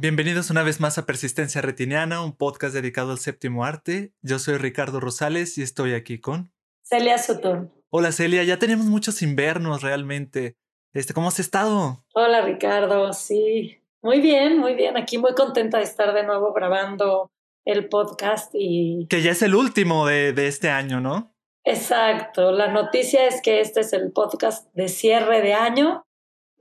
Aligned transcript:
Bienvenidos 0.00 0.48
una 0.50 0.62
vez 0.62 0.80
más 0.80 0.96
a 0.96 1.04
Persistencia 1.06 1.60
Retiniana, 1.60 2.22
un 2.22 2.34
podcast 2.34 2.72
dedicado 2.72 3.10
al 3.12 3.18
séptimo 3.18 3.64
arte. 3.64 4.14
Yo 4.22 4.38
soy 4.38 4.56
Ricardo 4.56 5.00
Rosales 5.00 5.58
y 5.58 5.62
estoy 5.62 5.92
aquí 5.92 6.18
con 6.18 6.50
Celia 6.82 7.18
Sutton. 7.18 7.70
Hola 7.90 8.12
Celia, 8.12 8.42
ya 8.44 8.58
tenemos 8.58 8.86
muchos 8.86 9.20
invernos 9.22 9.82
realmente. 9.82 10.56
Este, 10.94 11.12
¿cómo 11.12 11.28
has 11.28 11.40
estado? 11.40 12.04
Hola 12.14 12.42
Ricardo, 12.42 13.12
sí. 13.12 13.82
Muy 14.00 14.20
bien, 14.20 14.58
muy 14.58 14.74
bien. 14.74 14.96
Aquí 14.96 15.18
muy 15.18 15.34
contenta 15.34 15.78
de 15.78 15.84
estar 15.84 16.14
de 16.14 16.24
nuevo 16.24 16.52
grabando 16.52 17.30
el 17.66 17.88
podcast 17.88 18.50
y... 18.54 19.06
Que 19.10 19.20
ya 19.20 19.32
es 19.32 19.42
el 19.42 19.54
último 19.54 20.06
de, 20.06 20.32
de 20.32 20.46
este 20.46 20.70
año, 20.70 21.00
¿no? 21.00 21.34
Exacto. 21.68 22.52
La 22.52 22.68
noticia 22.68 23.26
es 23.26 23.40
que 23.42 23.60
este 23.60 23.80
es 23.80 23.92
el 23.92 24.10
podcast 24.12 24.72
de 24.74 24.88
cierre 24.88 25.42
de 25.42 25.54
año 25.54 26.04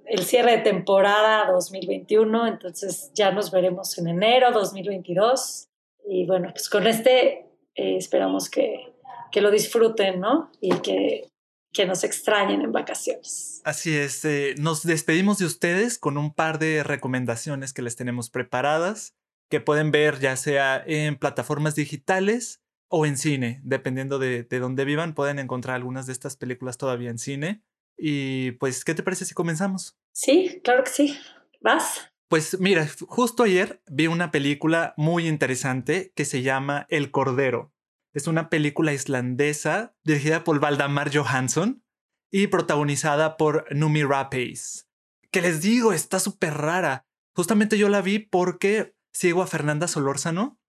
el 0.07 0.23
cierre 0.23 0.57
de 0.57 0.63
temporada 0.63 1.51
2021, 1.51 2.47
entonces 2.47 3.11
ya 3.13 3.31
nos 3.31 3.51
veremos 3.51 3.97
en 3.97 4.07
enero 4.07 4.51
2022. 4.51 5.67
Y 6.09 6.25
bueno, 6.25 6.49
pues 6.51 6.69
con 6.69 6.87
este 6.87 7.45
eh, 7.75 7.97
esperamos 7.97 8.49
que, 8.49 8.93
que, 9.31 9.41
lo 9.41 9.51
disfruten, 9.51 10.21
¿no? 10.21 10.49
Y 10.61 10.69
que, 10.79 11.27
que 11.73 11.85
nos 11.85 12.05
extrañen 12.05 12.61
en 12.61 12.71
vacaciones. 12.71 13.61
Así 13.65 13.95
es, 13.97 14.23
eh, 14.23 14.55
nos 14.57 14.83
despedimos 14.83 15.39
de 15.39 15.45
ustedes 15.45 15.97
con 15.97 16.17
un 16.17 16.33
par 16.33 16.57
de 16.57 16.83
recomendaciones 16.83 17.73
que 17.73 17.81
les 17.81 17.97
tenemos 17.97 18.29
preparadas, 18.29 19.13
que 19.49 19.59
pueden 19.59 19.91
ver 19.91 20.19
ya 20.19 20.37
sea 20.37 20.81
en 20.87 21.17
plataformas 21.17 21.75
digitales 21.75 22.61
o 22.89 23.05
en 23.05 23.17
cine, 23.17 23.61
dependiendo 23.63 24.19
de, 24.19 24.43
de 24.43 24.59
dónde 24.59 24.85
vivan, 24.85 25.13
pueden 25.13 25.39
encontrar 25.39 25.75
algunas 25.75 26.05
de 26.05 26.13
estas 26.13 26.37
películas 26.37 26.77
todavía 26.77 27.09
en 27.09 27.19
cine. 27.19 27.63
Y 27.97 28.51
pues, 28.51 28.85
¿qué 28.85 28.93
te 28.93 29.03
parece 29.03 29.25
si 29.25 29.33
comenzamos? 29.33 29.97
Sí, 30.13 30.61
claro 30.63 30.83
que 30.83 30.91
sí. 30.91 31.17
¿Vas? 31.61 32.11
Pues 32.29 32.59
mira, 32.59 32.87
justo 33.07 33.43
ayer 33.43 33.81
vi 33.87 34.07
una 34.07 34.31
película 34.31 34.93
muy 34.97 35.27
interesante 35.27 36.11
que 36.15 36.25
se 36.25 36.41
llama 36.41 36.85
El 36.89 37.09
Cordero. 37.11 37.73
Es 38.13 38.27
una 38.27 38.49
película 38.49 38.93
islandesa 38.93 39.95
dirigida 40.03 40.43
por 40.43 40.59
Valdemar 40.59 41.15
Johansson 41.15 41.83
y 42.31 42.47
protagonizada 42.47 43.37
por 43.37 43.65
Numi 43.73 44.03
Rapace. 44.03 44.85
Que 45.31 45.41
les 45.41 45.61
digo, 45.61 45.93
está 45.93 46.19
súper 46.19 46.55
rara. 46.55 47.05
Justamente 47.33 47.77
yo 47.77 47.89
la 47.89 48.01
vi 48.01 48.19
porque 48.19 48.95
sigo 49.13 49.41
a 49.41 49.47
Fernanda 49.47 49.87
Solórzano 49.87 50.59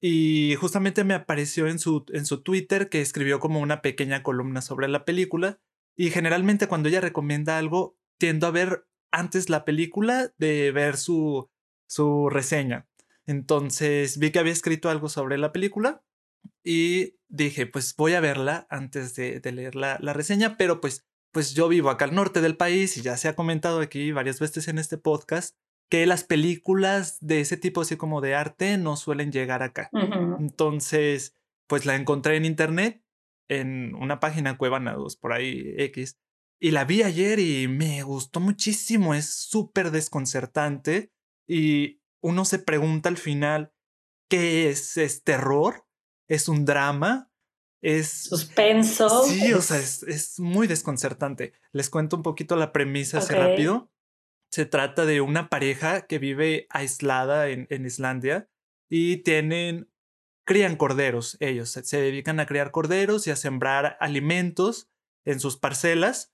y 0.00 0.54
justamente 0.56 1.04
me 1.04 1.14
apareció 1.14 1.66
en 1.66 1.78
su, 1.78 2.04
en 2.12 2.24
su 2.24 2.42
Twitter 2.42 2.88
que 2.88 3.00
escribió 3.00 3.40
como 3.40 3.60
una 3.60 3.82
pequeña 3.82 4.22
columna 4.22 4.62
sobre 4.62 4.88
la 4.88 5.04
película 5.04 5.60
y 5.96 6.10
generalmente 6.10 6.68
cuando 6.68 6.88
ella 6.88 7.00
recomienda 7.00 7.58
algo, 7.58 7.98
tiendo 8.18 8.46
a 8.46 8.52
ver 8.52 8.86
antes 9.10 9.50
la 9.50 9.64
película 9.64 10.32
de 10.38 10.70
ver 10.70 10.96
su, 10.96 11.50
su 11.88 12.28
reseña. 12.30 12.86
Entonces 13.26 14.18
vi 14.18 14.30
que 14.30 14.38
había 14.38 14.52
escrito 14.52 14.90
algo 14.90 15.08
sobre 15.08 15.38
la 15.38 15.52
película 15.52 16.04
y 16.62 17.16
dije, 17.28 17.66
pues 17.66 17.94
voy 17.96 18.14
a 18.14 18.20
verla 18.20 18.66
antes 18.70 19.14
de, 19.16 19.40
leer 19.52 19.74
la, 19.74 19.98
la, 20.00 20.12
reseña, 20.12 20.56
pero 20.56 20.80
pues, 20.80 21.06
pues 21.32 21.54
yo 21.54 21.68
vivo 21.68 21.90
acá 21.90 22.04
al 22.04 22.14
norte 22.14 22.40
del 22.40 22.56
país 22.56 22.96
y 22.96 23.02
ya 23.02 23.16
se 23.16 23.28
ha 23.28 23.34
comentado 23.34 23.80
aquí 23.80 24.12
varias 24.12 24.38
veces 24.38 24.68
en 24.68 24.78
este 24.78 24.98
podcast 24.98 25.56
que 25.88 26.06
las 26.06 26.24
películas 26.24 27.18
de 27.20 27.40
ese 27.40 27.56
tipo 27.56 27.80
así 27.80 27.96
como 27.96 28.20
de 28.20 28.34
arte 28.34 28.76
no 28.78 28.96
suelen 28.96 29.32
llegar 29.32 29.62
acá. 29.62 29.90
Entonces, 30.38 31.36
pues 31.66 31.86
la 31.86 31.96
encontré 31.96 32.36
en 32.36 32.44
internet 32.44 33.02
en 33.48 33.94
una 33.94 34.20
página 34.20 34.58
Cuevanados, 34.58 35.16
por 35.16 35.32
ahí 35.32 35.74
X, 35.78 36.18
y 36.60 36.72
la 36.72 36.84
vi 36.84 37.02
ayer 37.02 37.38
y 37.38 37.68
me 37.68 38.02
gustó 38.02 38.40
muchísimo, 38.40 39.14
es 39.14 39.32
súper 39.32 39.90
desconcertante 39.90 41.12
y 41.46 42.02
uno 42.20 42.44
se 42.44 42.58
pregunta 42.58 43.08
al 43.08 43.16
final, 43.16 43.72
¿qué 44.28 44.68
es? 44.68 44.96
¿Es 44.96 45.22
terror? 45.22 45.86
¿Es 46.28 46.48
un 46.48 46.64
drama? 46.64 47.30
¿Es 47.80 48.24
suspenso? 48.24 49.24
Sí, 49.24 49.52
o 49.52 49.62
sea, 49.62 49.78
es, 49.78 50.02
es 50.02 50.40
muy 50.40 50.66
desconcertante. 50.66 51.52
Les 51.72 51.88
cuento 51.88 52.16
un 52.16 52.22
poquito 52.22 52.56
la 52.56 52.72
premisa 52.72 53.18
así 53.18 53.32
rápido. 53.34 53.90
Se 54.50 54.66
trata 54.66 55.04
de 55.04 55.20
una 55.20 55.48
pareja 55.48 56.06
que 56.06 56.18
vive 56.18 56.66
aislada 56.70 57.48
en, 57.48 57.66
en 57.70 57.84
Islandia 57.84 58.48
y 58.88 59.18
tienen 59.18 59.88
crían 60.48 60.76
corderos, 60.76 61.36
ellos 61.40 61.68
se, 61.68 62.00
dedican 62.00 62.40
a 62.40 62.46
criar 62.46 62.70
corderos 62.70 63.26
y 63.26 63.30
a 63.30 63.36
sembrar 63.36 63.98
alimentos 64.00 64.88
en 65.26 65.40
sus 65.40 65.58
parcelas. 65.58 66.32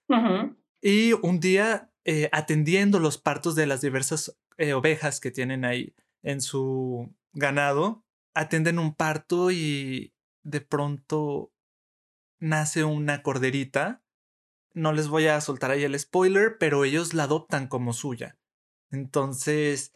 Y 0.80 1.14
un 1.14 1.40
día, 1.40 1.90
eh, 2.04 2.28
atendiendo 2.30 3.00
los 3.00 3.18
partos 3.18 3.56
de 3.56 3.66
las 3.66 3.80
diversas 3.80 4.38
eh, 4.56 4.72
ovejas 4.72 5.18
que 5.18 5.32
tienen 5.32 5.64
ahí 5.64 5.96
en 6.22 6.40
su 6.40 7.12
ganado, 7.32 8.04
atienden 8.34 8.78
un 8.78 8.94
parto 8.94 9.50
y 9.50 10.14
de 10.44 10.60
pronto 10.60 11.52
nace 12.38 12.84
una 12.84 13.20
corderita. 13.20 14.03
No 14.74 14.92
les 14.92 15.08
voy 15.08 15.26
a 15.28 15.40
soltar 15.40 15.70
ahí 15.70 15.84
el 15.84 15.98
spoiler, 15.98 16.58
pero 16.58 16.84
ellos 16.84 17.14
la 17.14 17.24
adoptan 17.24 17.68
como 17.68 17.92
suya. 17.92 18.38
Entonces, 18.90 19.92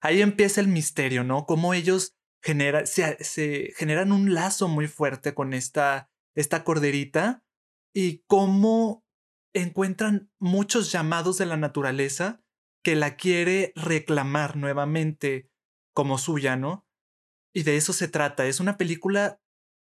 ahí 0.00 0.20
empieza 0.22 0.60
el 0.60 0.68
misterio, 0.68 1.24
¿no? 1.24 1.46
Cómo 1.46 1.74
ellos 1.74 2.14
genera, 2.42 2.84
se, 2.84 3.72
generan 3.76 4.12
un 4.12 4.34
lazo 4.34 4.68
muy 4.68 4.86
fuerte 4.86 5.34
con 5.34 5.54
esta, 5.54 6.10
esta 6.34 6.62
corderita 6.62 7.42
y 7.94 8.18
cómo 8.26 9.04
encuentran 9.54 10.30
muchos 10.38 10.92
llamados 10.92 11.38
de 11.38 11.46
la 11.46 11.56
naturaleza 11.56 12.42
que 12.82 12.96
la 12.96 13.16
quiere 13.16 13.72
reclamar 13.76 14.56
nuevamente 14.56 15.48
como 15.94 16.18
suya, 16.18 16.56
¿no? 16.56 16.86
Y 17.54 17.62
de 17.62 17.76
eso 17.76 17.92
se 17.94 18.08
trata. 18.08 18.46
Es 18.46 18.60
una 18.60 18.76
película 18.76 19.40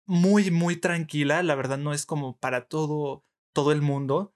muy, 0.07 0.51
muy 0.51 0.77
tranquila. 0.77 1.43
La 1.43 1.55
verdad 1.55 1.79
no 1.79 1.95
es 1.95 2.05
como 2.05 2.37
para 2.37 2.67
todo, 2.67 3.24
todo 3.55 3.73
el 3.73 3.81
mundo. 3.81 4.35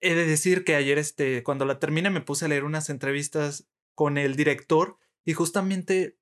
He 0.00 0.14
de 0.14 0.26
decir 0.26 0.64
que 0.64 0.76
ayer, 0.76 0.98
este, 0.98 1.42
cuando 1.42 1.64
la 1.64 1.80
terminé, 1.80 2.10
me 2.10 2.20
puse 2.20 2.44
a 2.44 2.48
leer 2.48 2.64
unas 2.64 2.90
entrevistas 2.90 3.68
con 3.94 4.18
el 4.18 4.36
director 4.36 4.98
y 5.24 5.32
justamente 5.32 6.18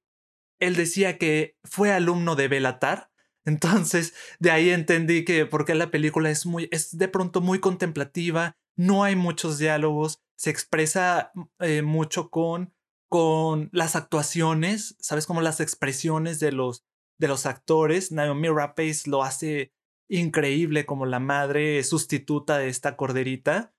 él 0.58 0.76
decía 0.76 1.18
que 1.18 1.56
fue 1.64 1.92
alumno 1.92 2.36
de 2.36 2.48
Belatar. 2.48 3.10
Entonces, 3.44 4.14
de 4.38 4.50
ahí 4.50 4.70
entendí 4.70 5.24
que 5.24 5.46
porque 5.46 5.74
la 5.74 5.90
película 5.90 6.30
es 6.30 6.46
muy, 6.46 6.68
es 6.70 6.96
de 6.96 7.08
pronto 7.08 7.40
muy 7.40 7.58
contemplativa, 7.58 8.56
no 8.76 9.02
hay 9.02 9.16
muchos 9.16 9.58
diálogos, 9.58 10.22
se 10.36 10.50
expresa 10.50 11.32
eh, 11.58 11.82
mucho 11.82 12.30
con, 12.30 12.74
con 13.08 13.70
las 13.72 13.96
actuaciones, 13.96 14.96
sabes, 15.00 15.26
como 15.26 15.40
las 15.40 15.60
expresiones 15.60 16.38
de 16.38 16.52
los, 16.52 16.84
de 17.18 17.28
los 17.28 17.46
actores. 17.46 18.12
Naomi 18.12 18.48
Rapace 18.48 19.08
lo 19.08 19.22
hace 19.22 19.72
increíble 20.10 20.84
como 20.84 21.06
la 21.06 21.20
madre 21.20 21.82
sustituta 21.84 22.58
de 22.58 22.68
esta 22.68 22.96
corderita 22.96 23.72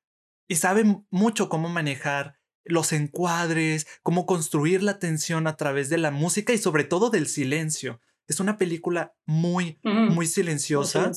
y 0.48 0.56
sabe 0.56 1.04
mucho 1.10 1.50
cómo 1.50 1.70
manejar 1.70 2.40
los 2.64 2.94
encuadres, 2.94 3.88
cómo 4.02 4.26
construir 4.26 4.82
la 4.82 4.98
tensión 4.98 5.46
a 5.48 5.58
través 5.58 5.90
de 5.90 5.98
la 5.98 6.12
música 6.12 6.54
y 6.54 6.58
sobre 6.58 6.84
todo 6.84 7.10
del 7.10 7.28
silencio. 7.28 8.00
Es 8.28 8.40
una 8.40 8.58
película 8.58 9.14
muy, 9.26 9.80
muy, 9.84 10.26
silenciosa, 10.26 11.12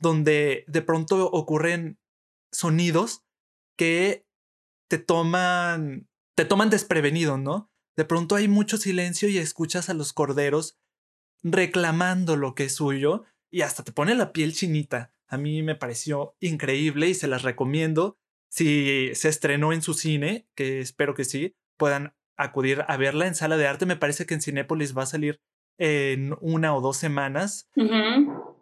donde 0.00 0.64
de 0.68 0.82
pronto 0.82 1.26
ocurren 1.30 1.98
sonidos 2.52 3.24
que 3.76 4.26
te 4.88 4.98
toman, 4.98 6.08
te 6.36 6.44
toman 6.44 6.70
desprevenido, 6.70 7.38
¿no? 7.38 7.72
De 7.96 8.04
pronto 8.04 8.36
hay 8.36 8.46
mucho 8.46 8.76
silencio 8.76 9.28
y 9.28 9.38
escuchas 9.38 9.88
a 9.88 9.94
los 9.94 10.12
corderos 10.12 10.78
reclamando 11.42 12.36
lo 12.36 12.54
que 12.54 12.64
es 12.64 12.74
suyo 12.76 13.24
y 13.50 13.62
hasta 13.62 13.84
te 13.84 13.92
pone 13.92 14.14
la 14.14 14.32
piel 14.32 14.54
chinita. 14.54 15.12
A 15.26 15.38
mí 15.38 15.62
me 15.62 15.74
pareció 15.74 16.34
increíble 16.40 17.08
y 17.08 17.14
se 17.14 17.28
las 17.28 17.42
recomiendo 17.42 18.18
si 18.50 19.14
se 19.14 19.28
estrenó 19.28 19.72
en 19.72 19.80
su 19.80 19.94
cine, 19.94 20.48
que 20.54 20.80
espero 20.80 21.14
que 21.14 21.24
sí, 21.24 21.56
puedan 21.76 22.14
acudir 22.36 22.84
a 22.88 22.96
verla 22.96 23.26
en 23.26 23.34
sala 23.34 23.56
de 23.56 23.66
arte. 23.66 23.86
Me 23.86 23.96
parece 23.96 24.26
que 24.26 24.34
en 24.34 24.42
Cinépolis 24.42 24.96
va 24.96 25.04
a 25.04 25.06
salir 25.06 25.40
en 25.78 26.36
una 26.40 26.74
o 26.74 26.80
dos 26.80 26.96
semanas. 26.96 27.70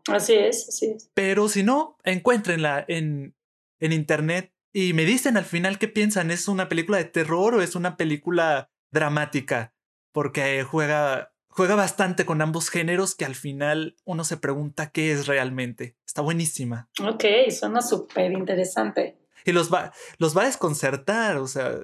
Así 0.08 0.34
es, 0.34 0.68
así 0.68 0.86
es. 0.86 1.10
Pero 1.14 1.48
si 1.48 1.62
no, 1.62 1.96
encuéntrenla 2.04 2.84
en, 2.86 3.34
en 3.80 3.92
internet 3.92 4.52
y 4.72 4.92
me 4.92 5.04
dicen 5.04 5.36
al 5.36 5.44
final 5.44 5.78
qué 5.78 5.88
piensan. 5.88 6.30
¿Es 6.30 6.48
una 6.48 6.68
película 6.68 6.98
de 6.98 7.04
terror 7.06 7.54
o 7.54 7.62
es 7.62 7.74
una 7.74 7.96
película 7.96 8.70
dramática? 8.92 9.74
Porque 10.12 10.62
juega, 10.64 11.32
juega 11.58 11.74
bastante 11.74 12.24
con 12.24 12.40
ambos 12.40 12.70
géneros 12.70 13.16
que 13.16 13.24
al 13.24 13.34
final 13.34 13.96
uno 14.04 14.22
se 14.22 14.36
pregunta 14.36 14.90
qué 14.90 15.10
es 15.10 15.26
realmente. 15.26 15.96
Está 16.06 16.22
buenísima. 16.22 16.88
Ok, 17.02 17.24
suena 17.50 17.82
súper 17.82 18.30
interesante 18.30 19.18
y 19.44 19.50
los 19.50 19.72
va, 19.72 19.92
los 20.18 20.36
va 20.36 20.42
a 20.42 20.46
desconcertar, 20.46 21.38
o 21.38 21.48
sea, 21.48 21.74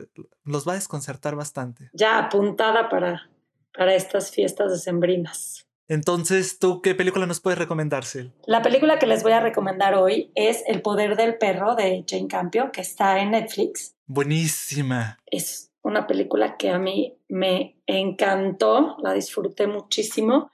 los 0.44 0.68
va 0.68 0.72
a 0.72 0.76
desconcertar 0.76 1.34
bastante. 1.34 1.90
Ya 1.92 2.18
apuntada 2.18 2.88
para, 2.88 3.28
para 3.76 3.96
estas 3.96 4.30
fiestas 4.30 4.70
decembrinas. 4.70 5.66
Entonces, 5.88 6.60
¿tú 6.60 6.80
qué 6.80 6.94
película 6.94 7.26
nos 7.26 7.40
puedes 7.40 7.58
recomendar, 7.58 8.04
Sil? 8.06 8.30
La 8.46 8.62
película 8.62 9.00
que 9.00 9.06
les 9.06 9.24
voy 9.24 9.32
a 9.32 9.40
recomendar 9.40 9.96
hoy 9.96 10.30
es 10.36 10.62
El 10.68 10.82
poder 10.82 11.16
del 11.16 11.36
perro 11.36 11.74
de 11.74 12.04
Jane 12.08 12.28
Campion, 12.28 12.70
que 12.70 12.80
está 12.80 13.18
en 13.18 13.32
Netflix. 13.32 13.96
Buenísima. 14.06 15.18
Es 15.26 15.72
una 15.82 16.06
película 16.06 16.56
que 16.56 16.70
a 16.70 16.78
mí 16.78 17.18
me 17.34 17.82
encantó, 17.86 18.96
la 19.02 19.12
disfruté 19.12 19.66
muchísimo 19.66 20.52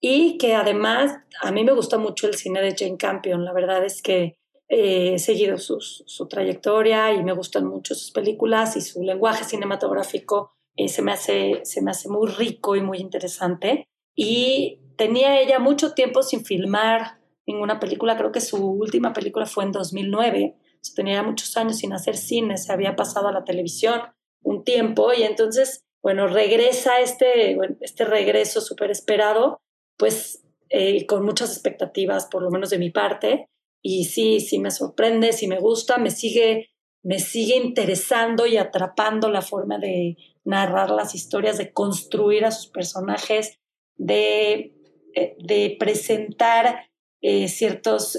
y 0.00 0.38
que 0.38 0.54
además 0.54 1.20
a 1.40 1.52
mí 1.52 1.62
me 1.62 1.72
gusta 1.72 1.98
mucho 1.98 2.26
el 2.26 2.34
cine 2.34 2.60
de 2.60 2.74
Jane 2.76 2.96
Campion. 2.96 3.44
La 3.44 3.52
verdad 3.52 3.84
es 3.84 4.02
que 4.02 4.40
he 4.68 5.20
seguido 5.20 5.56
su 5.58 6.28
trayectoria 6.28 7.12
y 7.12 7.22
me 7.22 7.32
gustan 7.32 7.66
mucho 7.66 7.94
sus 7.94 8.10
películas 8.10 8.76
y 8.76 8.80
su 8.80 9.04
lenguaje 9.04 9.44
cinematográfico 9.44 10.56
eh, 10.74 10.88
se, 10.88 11.00
me 11.02 11.12
hace, 11.12 11.60
se 11.62 11.80
me 11.80 11.92
hace 11.92 12.08
muy 12.08 12.28
rico 12.28 12.74
y 12.74 12.82
muy 12.82 12.98
interesante. 12.98 13.86
Y 14.16 14.80
tenía 14.96 15.40
ella 15.40 15.60
mucho 15.60 15.92
tiempo 15.92 16.24
sin 16.24 16.44
filmar 16.44 17.20
ninguna 17.46 17.78
película, 17.78 18.16
creo 18.16 18.32
que 18.32 18.40
su 18.40 18.56
última 18.56 19.12
película 19.12 19.46
fue 19.46 19.62
en 19.62 19.70
2009, 19.70 20.56
tenía 20.96 21.22
muchos 21.22 21.56
años 21.56 21.78
sin 21.78 21.92
hacer 21.92 22.16
cine, 22.16 22.56
se 22.56 22.72
había 22.72 22.96
pasado 22.96 23.28
a 23.28 23.32
la 23.32 23.44
televisión 23.44 24.00
un 24.42 24.64
tiempo 24.64 25.12
y 25.12 25.22
entonces, 25.22 25.84
bueno, 26.02 26.26
regresa 26.28 27.00
este, 27.00 27.58
este 27.80 28.04
regreso 28.04 28.60
súper 28.60 28.90
esperado, 28.90 29.60
pues 29.96 30.44
eh, 30.68 31.06
con 31.06 31.24
muchas 31.24 31.52
expectativas, 31.52 32.26
por 32.26 32.42
lo 32.42 32.50
menos 32.50 32.70
de 32.70 32.78
mi 32.78 32.90
parte, 32.90 33.48
y 33.82 34.04
sí, 34.04 34.40
sí 34.40 34.58
me 34.58 34.70
sorprende, 34.70 35.32
sí 35.32 35.46
me 35.48 35.58
gusta, 35.58 35.98
me 35.98 36.10
sigue, 36.10 36.70
me 37.02 37.18
sigue 37.18 37.56
interesando 37.56 38.46
y 38.46 38.56
atrapando 38.56 39.30
la 39.30 39.42
forma 39.42 39.78
de 39.78 40.16
narrar 40.44 40.90
las 40.90 41.14
historias, 41.14 41.58
de 41.58 41.72
construir 41.72 42.44
a 42.44 42.50
sus 42.50 42.68
personajes, 42.68 43.58
de, 43.96 44.74
eh, 45.14 45.36
de 45.38 45.76
presentar 45.78 46.88
eh, 47.20 47.48
ciertos 47.48 48.18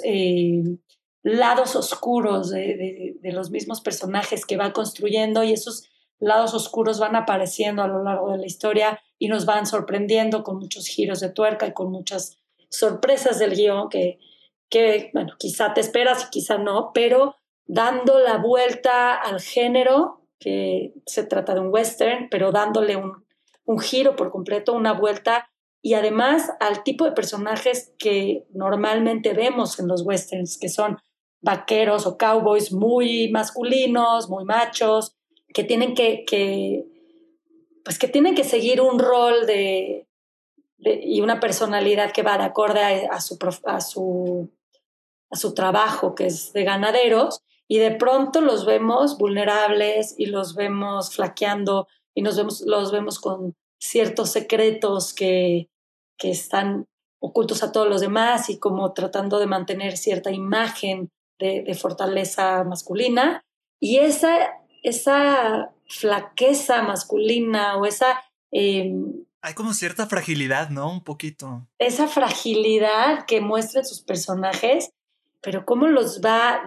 lados 1.24 1.76
oscuros 1.76 2.50
de, 2.50 3.16
de, 3.22 3.32
los 3.34 3.52
mismos 3.52 3.82
personajes 3.82 4.46
que 4.46 4.58
va 4.58 4.74
construyendo 4.74 5.44
y 5.44 5.52
esos 5.52 5.90
lados 6.20 6.54
oscuros 6.54 7.00
van 7.00 7.16
apareciendo 7.16 7.84
a 7.84 7.88
lo 7.88 8.04
largo 8.04 8.32
de 8.32 8.40
la 8.40 8.46
historia 8.46 9.00
y 9.20 9.28
nos 9.28 9.46
van 9.46 9.66
sorprendiendo 9.66 10.44
con 10.44 10.58
muchos 10.58 10.88
giros 10.88 11.20
de 11.20 11.30
tuerca 11.30 11.68
y 11.68 11.74
con 11.74 11.92
muchas 11.92 12.40
sorpresas 12.70 13.40
del 13.40 13.56
guion 13.56 13.90
que, 13.90 14.20
que 14.70 15.12
bueno, 15.14 15.34
quizá 15.38 15.74
te 15.74 15.82
esperas 15.82 16.26
y 16.26 16.30
quizá 16.30 16.58
no, 16.58 16.92
pero 16.94 17.36
dando 17.66 18.20
la 18.20 18.38
vuelta 18.38 19.16
al 19.16 19.42
género, 19.42 20.22
que 20.40 20.94
se 21.06 21.24
trata 21.24 21.54
de 21.54 21.62
un 21.62 21.74
western, 21.74 22.28
pero 22.30 22.52
dándole 22.52 22.96
un, 22.96 23.26
un 23.66 23.80
giro 23.80 24.16
por 24.16 24.32
completo, 24.32 24.74
una 24.74 24.94
vuelta 24.94 25.50
y 25.82 25.94
además 25.94 26.52
al 26.60 26.84
tipo 26.84 27.06
de 27.06 27.12
personajes 27.12 27.94
que 28.00 28.46
normalmente 28.54 29.34
vemos 29.34 29.80
en 29.80 29.88
los 29.88 30.04
westerns, 30.04 30.58
que 30.58 30.70
son 30.70 30.98
vaqueros 31.42 32.08
o 32.08 32.18
cowboys 32.18 32.72
muy 32.72 33.30
masculinos, 33.32 34.30
muy 34.30 34.44
machos, 34.44 35.17
que 35.54 35.64
tienen 35.64 35.96
que, 35.96 36.86
pues 37.84 37.98
que 38.00 38.08
tienen 38.08 38.36
que 38.36 38.44
seguir 38.44 38.82
un 38.82 39.00
rol 39.00 39.46
de, 39.46 40.08
y 40.80 41.22
una 41.22 41.40
personalidad 41.40 42.12
que 42.12 42.24
va 42.24 42.38
de 42.38 42.44
acorde 42.44 43.08
a, 43.10 43.22
su, 43.22 43.38
a, 43.66 43.82
su, 43.82 44.50
a 45.30 45.36
su 45.36 45.54
trabajo, 45.54 46.16
que 46.16 46.28
es 46.28 46.54
de 46.54 46.64
ganaderos, 46.64 47.42
y 47.68 47.80
de 47.80 47.92
pronto 47.92 48.42
los 48.42 48.66
vemos 48.66 49.18
vulnerables 49.18 50.16
y 50.18 50.28
los 50.28 50.56
vemos 50.56 51.14
flaqueando 51.14 51.88
y 52.14 52.22
nos 52.22 52.38
vemos, 52.38 52.62
los 52.62 52.92
vemos 52.92 53.20
con 53.20 53.56
ciertos 53.80 54.30
secretos 54.32 55.14
que, 55.14 55.70
que 56.18 56.32
están 56.32 56.88
ocultos 57.20 57.64
a 57.64 57.72
todos 57.72 57.88
los 57.88 58.02
demás 58.02 58.50
y 58.50 58.58
como 58.58 58.94
tratando 58.94 59.40
de 59.40 59.48
mantener 59.48 59.98
cierta 59.98 60.32
imagen 60.32 61.12
de, 61.40 61.74
fortaleza 61.76 62.64
masculina. 62.64 63.44
Y 63.80 63.98
esa, 63.98 64.60
esa 64.90 65.72
flaqueza 65.88 66.84
masculina 66.84 67.78
o 67.78 67.86
esa... 67.86 68.24
Em, 68.52 69.26
Hay 69.42 69.54
como 69.54 69.74
cierta 69.74 70.08
fragilidad, 70.08 70.70
¿no? 70.70 70.92
Un 70.92 71.04
poquito. 71.04 71.68
Esa 71.80 72.08
fragilidad 72.08 73.26
que 73.26 73.42
muestran 73.42 73.86
sus 73.86 74.02
personajes, 74.02 74.90
pero 75.42 75.66
cómo 75.66 75.88
los 75.88 76.22
va 76.22 76.64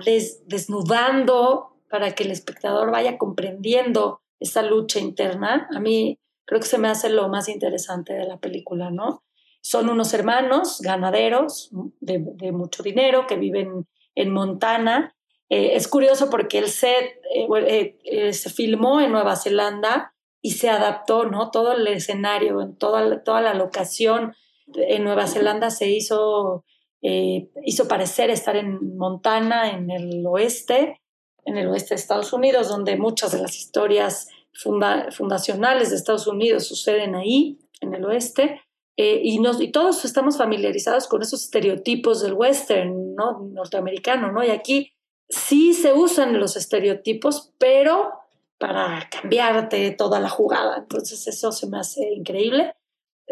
desnudando 0.46 1.76
para 1.88 2.14
que 2.14 2.24
el 2.24 2.30
espectador 2.30 2.90
vaya 2.90 3.18
comprendiendo 3.18 4.20
esa 4.38 4.62
lucha 4.62 5.00
interna, 5.00 5.68
a 5.74 5.80
mí 5.80 6.18
creo 6.46 6.60
que 6.60 6.66
se 6.66 6.78
me 6.78 6.88
hace 6.88 7.10
lo 7.10 7.28
más 7.28 7.48
interesante 7.48 8.12
de 8.14 8.26
la 8.26 8.38
película, 8.38 8.90
¿no? 8.90 9.22
Son 9.60 9.90
unos 9.90 10.14
hermanos 10.14 10.80
ganaderos 10.80 11.70
de, 12.00 12.24
de 12.36 12.52
mucho 12.52 12.82
dinero 12.82 13.26
que 13.26 13.36
viven 13.36 13.86
en 14.14 14.32
Montana. 14.32 15.14
Eh, 15.50 15.74
es 15.74 15.88
curioso 15.88 16.30
porque 16.30 16.58
el 16.58 16.68
set 16.68 17.20
eh, 17.34 17.98
eh, 18.04 18.32
se 18.32 18.50
filmó 18.50 19.00
en 19.00 19.10
Nueva 19.10 19.34
Zelanda 19.34 20.14
y 20.40 20.52
se 20.52 20.70
adaptó, 20.70 21.26
¿no? 21.26 21.50
Todo 21.50 21.72
el 21.72 21.86
escenario, 21.88 22.62
en 22.62 22.76
toda, 22.76 23.24
toda 23.24 23.42
la 23.42 23.54
locación 23.54 24.34
en 24.74 25.02
Nueva 25.02 25.26
Zelanda 25.26 25.70
se 25.70 25.90
hizo, 25.90 26.64
hizo 27.02 27.88
parecer 27.88 28.30
estar 28.30 28.56
en 28.56 28.96
Montana, 28.96 29.72
en 29.72 29.90
el 29.90 30.24
oeste, 30.24 31.00
en 31.44 31.58
el 31.58 31.66
oeste 31.66 31.94
de 31.94 32.00
Estados 32.00 32.32
Unidos, 32.32 32.68
donde 32.68 32.96
muchas 32.96 33.32
de 33.32 33.42
las 33.42 33.56
historias 33.56 34.28
fundacionales 34.52 35.90
de 35.90 35.96
Estados 35.96 36.28
Unidos 36.28 36.68
suceden 36.68 37.16
ahí, 37.16 37.58
en 37.80 37.94
el 37.94 38.04
oeste. 38.04 38.62
Y, 38.96 39.40
nos, 39.40 39.60
y 39.60 39.72
todos 39.72 40.04
estamos 40.04 40.38
familiarizados 40.38 41.08
con 41.08 41.20
esos 41.22 41.42
estereotipos 41.42 42.22
del 42.22 42.34
western 42.34 43.14
¿no? 43.14 43.40
norteamericano, 43.52 44.30
¿no? 44.30 44.44
Y 44.44 44.50
aquí 44.50 44.92
sí 45.30 45.74
se 45.74 45.92
usan 45.92 46.38
los 46.38 46.56
estereotipos, 46.56 47.52
pero 47.58 48.12
para 48.58 49.08
cambiarte 49.10 49.90
toda 49.92 50.20
la 50.20 50.28
jugada. 50.28 50.76
Entonces 50.78 51.26
eso 51.26 51.50
se 51.52 51.66
me 51.66 51.78
hace 51.78 52.12
increíble. 52.12 52.74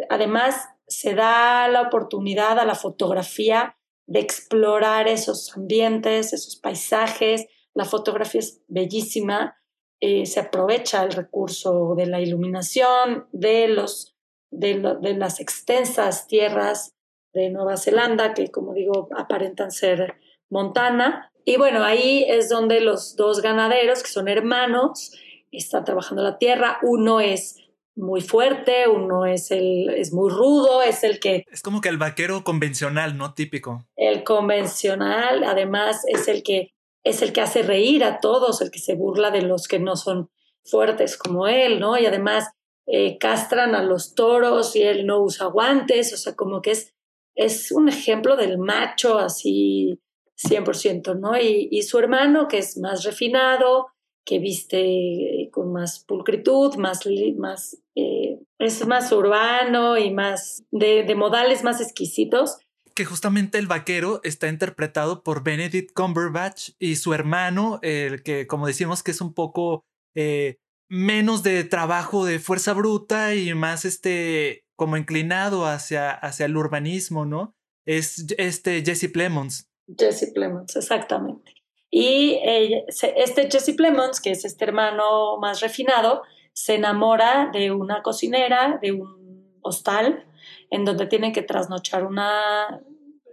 Además, 0.08 0.68
se 0.86 1.14
da 1.14 1.68
la 1.68 1.82
oportunidad 1.82 2.58
a 2.58 2.64
la 2.64 2.74
fotografía 2.74 3.76
de 4.06 4.20
explorar 4.20 5.06
esos 5.06 5.54
ambientes, 5.54 6.32
esos 6.32 6.56
paisajes. 6.56 7.46
La 7.74 7.84
fotografía 7.84 8.40
es 8.40 8.62
bellísima. 8.68 9.58
Eh, 10.00 10.24
se 10.24 10.40
aprovecha 10.40 11.04
el 11.04 11.12
recurso 11.12 11.94
de 11.94 12.06
la 12.06 12.20
iluminación, 12.20 13.28
de 13.32 13.68
los 13.68 14.14
de, 14.50 14.78
las 15.16 15.40
extensas 15.40 16.26
tierras 16.26 16.94
de 17.34 17.50
Nueva 17.50 17.76
Zelanda, 17.76 18.34
que 18.34 18.50
como 18.50 18.72
digo 18.72 19.08
aparentan 19.16 19.70
ser 19.70 20.14
Montana. 20.50 21.32
Y 21.44 21.56
bueno, 21.56 21.82
ahí 21.84 22.24
es 22.28 22.48
donde 22.48 22.80
los 22.80 23.16
dos 23.16 23.40
ganaderos, 23.40 24.02
que 24.02 24.10
son 24.10 24.28
hermanos, 24.28 25.12
están 25.50 25.84
trabajando 25.84 26.22
la 26.22 26.38
tierra. 26.38 26.78
Uno 26.82 27.20
es 27.20 27.56
muy 27.96 28.20
fuerte, 28.20 28.88
uno 28.88 29.26
es 29.26 29.50
el 29.50 29.90
es 29.90 30.12
muy 30.12 30.30
rudo, 30.30 30.82
es 30.82 31.02
el 31.02 31.18
que 31.18 31.44
es 31.50 31.62
como 31.62 31.80
que 31.80 31.88
el 31.88 31.98
vaquero 31.98 32.44
convencional, 32.44 33.16
no 33.18 33.34
típico. 33.34 33.84
El 33.96 34.22
convencional, 34.24 35.42
además 35.42 36.02
es 36.06 36.28
el 36.28 36.42
que 36.42 36.74
es 37.02 37.22
el 37.22 37.32
que 37.32 37.40
hace 37.40 37.62
reír 37.62 38.04
a 38.04 38.20
todos, 38.20 38.60
el 38.60 38.70
que 38.70 38.78
se 38.78 38.94
burla 38.94 39.30
de 39.30 39.42
los 39.42 39.66
que 39.66 39.78
no 39.78 39.96
son 39.96 40.30
fuertes 40.64 41.16
como 41.16 41.48
él, 41.48 41.80
¿no? 41.80 41.98
Y 41.98 42.06
además 42.06 42.50
eh, 42.86 43.18
castran 43.18 43.74
a 43.74 43.82
los 43.82 44.14
toros 44.14 44.76
y 44.76 44.82
él 44.82 45.06
no 45.06 45.20
usa 45.20 45.46
guantes, 45.46 46.12
o 46.12 46.16
sea, 46.16 46.34
como 46.34 46.62
que 46.62 46.72
es, 46.72 46.94
es 47.34 47.72
un 47.72 47.88
ejemplo 47.88 48.36
del 48.36 48.58
macho 48.58 49.18
así 49.18 50.00
100%, 50.38 51.18
¿no? 51.18 51.36
Y, 51.38 51.82
su 51.82 51.98
hermano, 51.98 52.48
que 52.48 52.58
es 52.58 52.78
más 52.78 53.04
refinado, 53.04 53.88
que 54.24 54.38
viste 54.38 55.48
con 55.52 55.72
más 55.72 56.04
pulcritud, 56.04 56.76
más, 56.76 57.00
más 57.36 57.78
eh, 57.96 58.38
es 58.58 58.86
más 58.86 59.10
urbano 59.10 59.96
y 59.96 60.12
más 60.12 60.64
de, 60.70 61.02
de, 61.04 61.14
modales 61.14 61.64
más 61.64 61.80
exquisitos. 61.80 62.58
Que 62.94 63.04
justamente 63.04 63.58
el 63.58 63.66
vaquero 63.66 64.20
está 64.24 64.48
interpretado 64.48 65.22
por 65.22 65.42
Benedict 65.42 65.92
Cumberbatch 65.92 66.70
y 66.78 66.96
su 66.96 67.14
hermano, 67.14 67.78
el 67.82 68.22
que 68.22 68.46
como 68.46 68.66
decimos 68.66 69.02
que 69.02 69.12
es 69.12 69.20
un 69.20 69.32
poco 69.32 69.84
eh, 70.14 70.58
menos 70.90 71.42
de 71.42 71.64
trabajo 71.64 72.24
de 72.24 72.38
fuerza 72.38 72.72
bruta 72.72 73.34
y 73.34 73.54
más 73.54 73.84
este 73.84 74.64
como 74.76 74.96
inclinado 74.96 75.66
hacia, 75.66 76.10
hacia 76.10 76.46
el 76.46 76.56
urbanismo, 76.56 77.24
¿no? 77.24 77.54
Es 77.86 78.26
este 78.38 78.82
Jesse 78.84 79.10
Plemons. 79.12 79.67
Jesse 79.96 80.32
Plemons, 80.34 80.76
exactamente. 80.76 81.54
Y 81.90 82.38
este 82.86 83.50
Jesse 83.50 83.74
Plemons, 83.74 84.20
que 84.20 84.30
es 84.30 84.44
este 84.44 84.64
hermano 84.64 85.38
más 85.38 85.60
refinado, 85.60 86.22
se 86.52 86.74
enamora 86.74 87.50
de 87.52 87.70
una 87.70 88.02
cocinera 88.02 88.78
de 88.82 88.92
un 88.92 89.58
hostal 89.62 90.26
en 90.70 90.84
donde 90.84 91.06
tienen 91.06 91.32
que 91.32 91.42
trasnochar 91.42 92.04
una, 92.04 92.80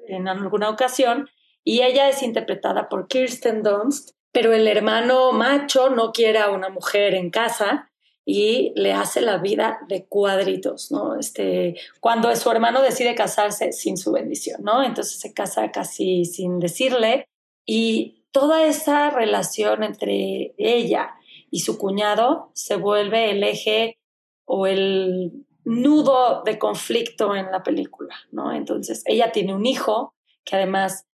en 0.08 0.28
alguna 0.28 0.70
ocasión 0.70 1.28
y 1.64 1.82
ella 1.82 2.08
es 2.08 2.22
interpretada 2.22 2.88
por 2.88 3.08
Kirsten 3.08 3.64
Dunst, 3.64 4.12
pero 4.32 4.54
el 4.54 4.68
hermano 4.68 5.32
macho 5.32 5.90
no 5.90 6.12
quiere 6.12 6.40
a 6.40 6.52
una 6.52 6.70
mujer 6.70 7.16
en 7.16 7.32
casa 7.32 7.92
y 8.26 8.74
le 8.76 8.92
hace 8.92 9.22
la 9.22 9.38
vida 9.38 9.80
de 9.88 10.06
cuadritos, 10.06 10.92
¿no? 10.92 11.18
Este, 11.18 11.76
cuando 12.00 12.36
su 12.36 12.50
hermano 12.50 12.82
decide 12.82 13.14
casarse 13.14 13.72
sin 13.72 13.98
su 13.98 14.12
bendición, 14.12 14.64
¿no? 14.64 14.84
Entonces 14.84 15.20
se 15.20 15.34
casa 15.34 15.72
casi 15.72 16.26
sin 16.26 16.60
decirle 16.60 17.28
y 17.66 18.26
toda 18.32 18.66
esa 18.66 19.12
relación 19.12 19.84
entre 19.84 20.56
ella 20.58 21.14
y 21.52 21.60
su 21.60 21.78
cuñado 21.78 22.50
se 22.54 22.76
vuelve 22.76 23.32
el 23.32 23.44
eje 23.44 24.00
o 24.46 24.66
el 24.66 25.46
nudo 25.64 26.44
de 26.44 26.58
conflicto 26.58 27.36
en 27.36 27.52
la 27.52 27.64
película, 27.64 28.16
¿no? 28.32 28.52
Entonces 28.52 29.04
ella 29.06 29.32
tiene 29.32 29.54
un 29.54 29.66
hijo 29.66 30.16
que 30.44 30.56
además 30.56 31.06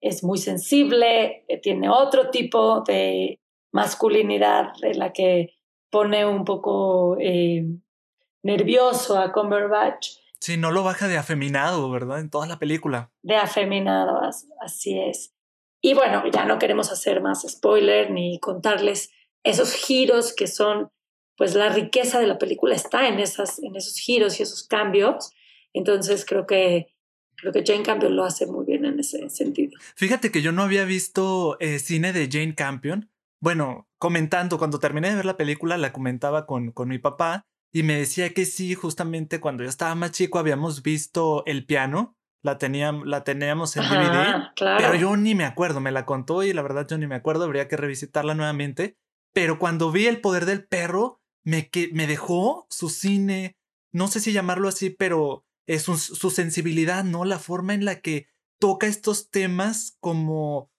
es 0.00 0.22
muy 0.22 0.38
sensible, 0.38 1.44
eh, 1.48 1.58
tiene 1.60 1.88
otro 1.88 2.30
tipo 2.30 2.82
de 2.82 3.40
masculinidad 3.72 4.72
de 4.80 4.94
la 4.94 5.12
que 5.12 5.55
pone 5.96 6.26
un 6.26 6.44
poco 6.44 7.16
eh, 7.18 7.64
nervioso 8.42 9.18
a 9.18 9.32
Cumberbatch. 9.32 10.10
Sí, 10.40 10.58
no 10.58 10.70
lo 10.70 10.84
baja 10.84 11.08
de 11.08 11.16
afeminado, 11.16 11.90
¿verdad? 11.90 12.20
En 12.20 12.28
toda 12.28 12.46
la 12.46 12.58
película. 12.58 13.10
De 13.22 13.36
afeminado, 13.36 14.20
así 14.60 15.00
es. 15.00 15.34
Y 15.80 15.94
bueno, 15.94 16.22
ya 16.30 16.44
no 16.44 16.58
queremos 16.58 16.92
hacer 16.92 17.22
más 17.22 17.46
spoiler 17.48 18.10
ni 18.10 18.38
contarles 18.40 19.10
esos 19.42 19.72
giros 19.72 20.34
que 20.34 20.48
son, 20.48 20.90
pues 21.34 21.54
la 21.54 21.70
riqueza 21.70 22.20
de 22.20 22.26
la 22.26 22.36
película 22.36 22.74
está 22.74 23.08
en, 23.08 23.18
esas, 23.18 23.58
en 23.60 23.74
esos 23.74 23.96
giros 23.96 24.38
y 24.38 24.42
esos 24.42 24.68
cambios. 24.68 25.32
Entonces 25.72 26.26
creo 26.26 26.46
que, 26.46 26.88
creo 27.36 27.54
que 27.54 27.64
Jane 27.64 27.84
Campion 27.84 28.14
lo 28.14 28.24
hace 28.24 28.44
muy 28.44 28.66
bien 28.66 28.84
en 28.84 29.00
ese 29.00 29.30
sentido. 29.30 29.72
Fíjate 29.94 30.30
que 30.30 30.42
yo 30.42 30.52
no 30.52 30.62
había 30.62 30.84
visto 30.84 31.56
eh, 31.58 31.78
cine 31.78 32.12
de 32.12 32.28
Jane 32.30 32.54
Campion 32.54 33.10
bueno, 33.40 33.88
comentando, 33.98 34.58
cuando 34.58 34.78
terminé 34.78 35.10
de 35.10 35.16
ver 35.16 35.24
la 35.24 35.36
película, 35.36 35.76
la 35.76 35.92
comentaba 35.92 36.46
con, 36.46 36.72
con 36.72 36.88
mi 36.88 36.98
papá 36.98 37.46
y 37.72 37.82
me 37.82 37.98
decía 37.98 38.32
que 38.32 38.46
sí, 38.46 38.74
justamente 38.74 39.40
cuando 39.40 39.62
yo 39.62 39.68
estaba 39.68 39.94
más 39.94 40.12
chico 40.12 40.38
habíamos 40.38 40.82
visto 40.82 41.44
el 41.46 41.66
piano, 41.66 42.16
la, 42.42 42.58
teníamos, 42.58 43.06
la 43.06 43.24
teníamos 43.24 43.76
en 43.76 43.82
DVD, 43.82 44.50
pero 44.56 44.94
yo 44.94 45.16
ni 45.16 45.34
me 45.34 45.44
acuerdo, 45.44 45.80
me 45.80 45.90
la 45.90 46.06
contó 46.06 46.42
y 46.42 46.52
la 46.52 46.62
verdad 46.62 46.86
yo 46.88 46.96
ni 46.96 47.06
me 47.06 47.16
acuerdo, 47.16 47.44
habría 47.44 47.68
que 47.68 47.76
revisitarla 47.76 48.34
nuevamente. 48.34 48.96
Pero 49.34 49.58
cuando 49.58 49.92
vi 49.92 50.06
El 50.06 50.22
poder 50.22 50.46
del 50.46 50.66
perro, 50.66 51.20
me, 51.44 51.68
que, 51.68 51.90
me 51.92 52.06
dejó 52.06 52.66
su 52.70 52.88
cine, 52.88 53.58
no 53.92 54.08
sé 54.08 54.20
si 54.20 54.32
llamarlo 54.32 54.68
así, 54.68 54.88
pero 54.88 55.44
es 55.66 55.82
su 55.82 56.30
sensibilidad, 56.30 57.04
¿no? 57.04 57.24
La 57.24 57.38
forma 57.38 57.74
en 57.74 57.84
la 57.84 58.00
que 58.00 58.28
toca 58.58 58.86
estos 58.86 59.30
temas 59.30 59.96
como... 60.00 60.70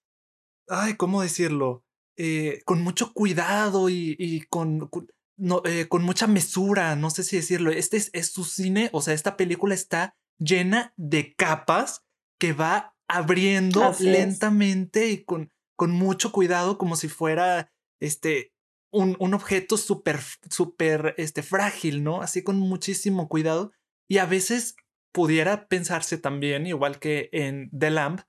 Ay, 0.68 0.96
¿cómo 0.96 1.22
decirlo? 1.22 1.86
Eh, 2.20 2.62
con 2.66 2.82
mucho 2.82 3.14
cuidado 3.14 3.90
y, 3.90 4.44
con, 4.50 4.90
no, 5.38 5.62
eh, 5.66 5.88
con 5.88 6.04
mucha 6.04 6.26
mesura, 6.26 6.96
no 6.96 7.12
sé 7.12 7.24
si 7.24 7.36
decirlo. 7.36 7.70
Este 7.70 7.98
es, 7.98 8.32
su 8.32 8.44
cine, 8.44 8.90
o 8.92 9.02
sea, 9.02 9.14
esta 9.14 9.38
película 9.38 9.76
está 9.76 10.16
llena 10.40 10.94
de 10.98 11.36
capas 11.36 12.04
que 12.40 12.54
va 12.54 12.96
abriendo 13.08 13.94
lentamente 14.00 15.10
y 15.10 15.24
con, 15.24 15.52
con 15.76 15.92
mucho 15.92 16.32
cuidado, 16.32 16.80
como 16.80 16.96
si 16.96 17.08
fuera 17.08 17.72
este 18.00 18.52
un, 18.92 19.16
un 19.20 19.36
objeto 19.36 19.78
súper, 19.78 20.20
súper 20.50 21.14
este, 21.18 21.44
frágil, 21.44 22.04
¿no? 22.04 22.24
Así 22.24 22.44
con 22.44 22.58
muchísimo 22.58 23.30
cuidado. 23.30 23.72
Y 24.10 24.18
a 24.18 24.26
veces 24.26 24.76
pudiera 25.12 25.68
pensarse 25.68 26.18
también, 26.18 26.66
igual 26.66 27.00
que 27.00 27.30
en 27.32 27.70
The 27.78 27.92
Lamp, 27.92 28.22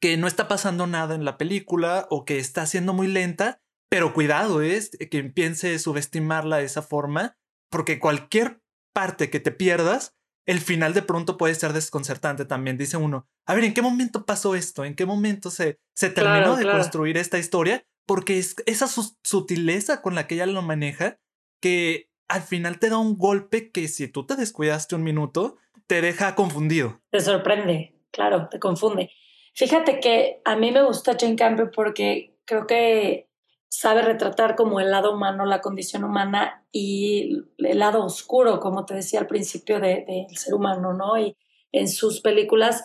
que 0.00 0.16
no 0.16 0.26
está 0.26 0.48
pasando 0.48 0.86
nada 0.86 1.14
en 1.14 1.24
la 1.24 1.38
película 1.38 2.06
o 2.10 2.24
que 2.24 2.38
está 2.38 2.66
siendo 2.66 2.92
muy 2.92 3.06
lenta, 3.06 3.60
pero 3.90 4.14
cuidado 4.14 4.62
es 4.62 4.90
que 5.10 5.18
empiece 5.18 5.74
a 5.74 5.78
subestimarla 5.78 6.58
de 6.58 6.64
esa 6.64 6.82
forma, 6.82 7.36
porque 7.70 7.98
cualquier 7.98 8.62
parte 8.94 9.30
que 9.30 9.40
te 9.40 9.52
pierdas, 9.52 10.16
el 10.46 10.60
final 10.60 10.94
de 10.94 11.02
pronto 11.02 11.36
puede 11.36 11.54
ser 11.54 11.72
desconcertante 11.72 12.44
también. 12.44 12.78
Dice 12.78 12.96
uno, 12.96 13.28
a 13.46 13.54
ver, 13.54 13.64
¿en 13.64 13.74
qué 13.74 13.82
momento 13.82 14.24
pasó 14.24 14.54
esto? 14.54 14.84
¿En 14.84 14.94
qué 14.94 15.06
momento 15.06 15.50
se, 15.50 15.78
se 15.94 16.10
terminó 16.10 16.56
de 16.56 16.64
construir 16.64 17.16
esta 17.16 17.38
historia? 17.38 17.84
Porque 18.06 18.38
es 18.38 18.56
esa 18.66 18.88
sutileza 19.22 20.02
con 20.02 20.14
la 20.14 20.26
que 20.26 20.34
ella 20.34 20.46
lo 20.46 20.62
maneja, 20.62 21.18
que 21.60 22.08
al 22.28 22.42
final 22.42 22.78
te 22.78 22.88
da 22.88 22.98
un 22.98 23.16
golpe 23.16 23.70
que 23.70 23.88
si 23.88 24.08
tú 24.08 24.26
te 24.26 24.36
descuidaste 24.36 24.94
un 24.94 25.04
minuto, 25.04 25.56
te 25.86 26.00
deja 26.00 26.34
confundido. 26.34 27.00
Te 27.10 27.20
sorprende, 27.20 27.94
claro, 28.10 28.48
te 28.50 28.58
confunde. 28.58 29.10
Fíjate 29.54 30.00
que 30.00 30.40
a 30.44 30.56
mí 30.56 30.70
me 30.72 30.82
gusta 30.82 31.16
Jane 31.18 31.36
Campion 31.36 31.70
porque 31.74 32.36
creo 32.44 32.66
que 32.66 33.28
sabe 33.68 34.02
retratar 34.02 34.54
como 34.54 34.80
el 34.80 34.90
lado 34.90 35.14
humano, 35.14 35.46
la 35.46 35.60
condición 35.60 36.04
humana 36.04 36.66
y 36.72 37.44
el 37.58 37.78
lado 37.78 38.04
oscuro, 38.04 38.60
como 38.60 38.84
te 38.84 38.94
decía 38.94 39.20
al 39.20 39.26
principio, 39.26 39.80
del 39.80 40.04
de, 40.04 40.26
ser 40.34 40.54
humano, 40.54 40.92
¿no? 40.92 41.18
Y 41.18 41.36
en 41.72 41.88
sus 41.88 42.20
películas 42.20 42.84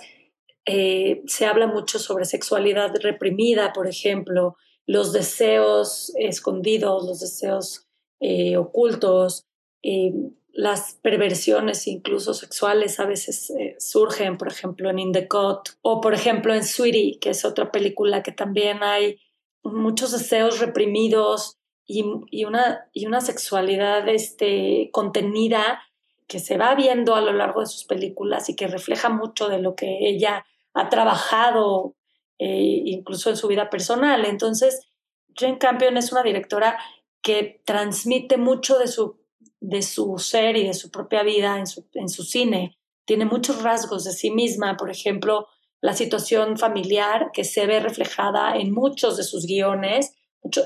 eh, 0.65 1.21
se 1.25 1.45
habla 1.45 1.67
mucho 1.67 1.99
sobre 1.99 2.25
sexualidad 2.25 2.93
reprimida, 3.01 3.73
por 3.73 3.87
ejemplo, 3.87 4.55
los 4.85 5.11
deseos 5.11 6.13
escondidos, 6.15 7.05
los 7.05 7.19
deseos 7.19 7.87
eh, 8.21 8.57
ocultos, 8.57 9.45
eh, 9.83 10.13
las 10.57 10.97
perversiones 11.03 11.85
incluso 11.85 12.33
sexuales 12.33 12.99
a 12.99 13.05
veces 13.05 13.51
eh, 13.51 13.75
surgen, 13.77 14.39
por 14.39 14.47
ejemplo, 14.47 14.89
en 14.89 14.97
In 14.97 15.11
the 15.11 15.27
Cut 15.27 15.69
o 15.83 16.01
por 16.01 16.15
ejemplo 16.15 16.51
en 16.51 16.63
Sweetie, 16.63 17.19
que 17.19 17.29
es 17.29 17.45
otra 17.45 17.71
película 17.71 18.23
que 18.23 18.31
también 18.31 18.81
hay 18.81 19.19
muchos 19.61 20.11
deseos 20.11 20.59
reprimidos 20.59 21.59
y, 21.85 22.01
una, 22.43 22.89
y 22.91 23.05
una 23.05 23.21
sexualidad 23.21 24.09
este, 24.09 24.89
contenida 24.91 25.83
que 26.25 26.39
se 26.39 26.57
va 26.57 26.73
viendo 26.73 27.13
a 27.13 27.21
lo 27.21 27.33
largo 27.33 27.59
de 27.59 27.67
sus 27.67 27.83
películas 27.83 28.49
y 28.49 28.55
que 28.55 28.65
refleja 28.65 29.09
mucho 29.09 29.49
de 29.49 29.59
lo 29.59 29.75
que 29.75 30.09
ella 30.09 30.43
ha 30.73 30.89
trabajado 30.89 31.93
eh, 32.39 32.81
incluso 32.83 33.29
en 33.29 33.37
su 33.37 33.47
vida 33.47 33.69
personal. 33.69 34.25
Entonces, 34.25 34.87
Jane 35.35 35.59
Campion 35.59 35.97
es 35.97 36.11
una 36.11 36.23
directora 36.23 36.79
que 37.21 37.61
transmite 37.63 38.37
mucho 38.37 38.79
de 38.79 38.87
su 38.87 39.19
de 39.59 39.81
su 39.81 40.17
ser 40.19 40.55
y 40.57 40.67
de 40.67 40.73
su 40.73 40.91
propia 40.91 41.23
vida 41.23 41.57
en 41.57 41.67
su, 41.67 41.85
en 41.93 42.09
su 42.09 42.23
cine. 42.23 42.77
Tiene 43.05 43.25
muchos 43.25 43.63
rasgos 43.63 44.03
de 44.03 44.11
sí 44.11 44.31
misma, 44.31 44.77
por 44.77 44.89
ejemplo, 44.89 45.47
la 45.81 45.93
situación 45.93 46.57
familiar 46.57 47.31
que 47.33 47.43
se 47.43 47.65
ve 47.65 47.79
reflejada 47.79 48.55
en 48.55 48.73
muchos 48.73 49.17
de 49.17 49.23
sus 49.23 49.45
guiones. 49.45 50.13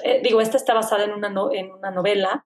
Eh, 0.04 0.22
digo, 0.24 0.42
esta 0.42 0.58
está 0.58 0.74
basada 0.74 1.04
en 1.06 1.12
una, 1.12 1.34
en 1.54 1.72
una 1.72 1.92
novela, 1.92 2.46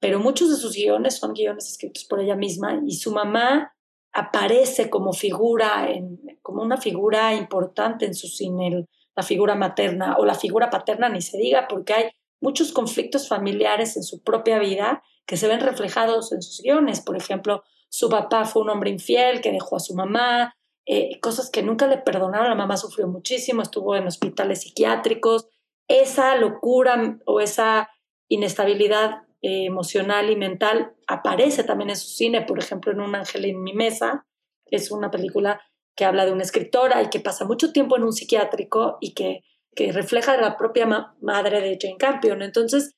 pero 0.00 0.18
muchos 0.18 0.50
de 0.50 0.56
sus 0.56 0.74
guiones 0.74 1.16
son 1.16 1.32
guiones 1.32 1.70
escritos 1.70 2.04
por 2.04 2.20
ella 2.20 2.36
misma 2.36 2.80
y 2.86 2.96
su 2.96 3.12
mamá 3.12 3.72
aparece 4.12 4.88
como 4.88 5.12
figura, 5.12 5.90
en, 5.90 6.38
como 6.42 6.62
una 6.62 6.78
figura 6.78 7.34
importante 7.34 8.06
en 8.06 8.14
su 8.14 8.28
cine, 8.28 8.86
la 9.14 9.22
figura 9.22 9.54
materna 9.54 10.16
o 10.18 10.24
la 10.24 10.34
figura 10.34 10.70
paterna, 10.70 11.08
ni 11.08 11.20
se 11.20 11.38
diga, 11.38 11.68
porque 11.68 11.92
hay 11.92 12.04
muchos 12.40 12.72
conflictos 12.72 13.28
familiares 13.28 13.96
en 13.96 14.02
su 14.02 14.22
propia 14.22 14.58
vida 14.58 15.02
que 15.26 15.36
se 15.36 15.48
ven 15.48 15.60
reflejados 15.60 16.32
en 16.32 16.42
sus 16.42 16.62
guiones. 16.62 17.00
Por 17.00 17.16
ejemplo, 17.16 17.64
su 17.88 18.08
papá 18.08 18.44
fue 18.44 18.62
un 18.62 18.70
hombre 18.70 18.90
infiel 18.90 19.40
que 19.40 19.52
dejó 19.52 19.76
a 19.76 19.80
su 19.80 19.94
mamá, 19.94 20.54
eh, 20.86 21.18
cosas 21.20 21.50
que 21.50 21.62
nunca 21.62 21.86
le 21.86 21.98
perdonaron. 21.98 22.48
La 22.48 22.54
mamá 22.54 22.76
sufrió 22.76 23.08
muchísimo, 23.08 23.62
estuvo 23.62 23.96
en 23.96 24.06
hospitales 24.06 24.62
psiquiátricos. 24.62 25.48
Esa 25.88 26.36
locura 26.36 27.18
o 27.26 27.40
esa 27.40 27.90
inestabilidad 28.28 29.22
eh, 29.42 29.66
emocional 29.66 30.30
y 30.30 30.36
mental 30.36 30.94
aparece 31.06 31.64
también 31.64 31.90
en 31.90 31.96
su 31.96 32.08
cine, 32.08 32.42
por 32.42 32.58
ejemplo, 32.58 32.92
en 32.92 33.00
Un 33.00 33.14
ángel 33.14 33.44
en 33.44 33.62
mi 33.62 33.74
mesa, 33.74 34.26
es 34.66 34.90
una 34.90 35.10
película 35.10 35.60
que 35.94 36.04
habla 36.04 36.26
de 36.26 36.32
una 36.32 36.42
escritora 36.42 37.02
y 37.02 37.10
que 37.10 37.20
pasa 37.20 37.44
mucho 37.44 37.72
tiempo 37.72 37.96
en 37.96 38.04
un 38.04 38.12
psiquiátrico 38.12 38.98
y 39.00 39.14
que, 39.14 39.44
que 39.74 39.92
refleja 39.92 40.36
la 40.36 40.56
propia 40.56 40.86
madre 41.20 41.60
de 41.60 41.78
Jane 41.80 41.96
Campion. 41.96 42.42
Entonces, 42.42 42.96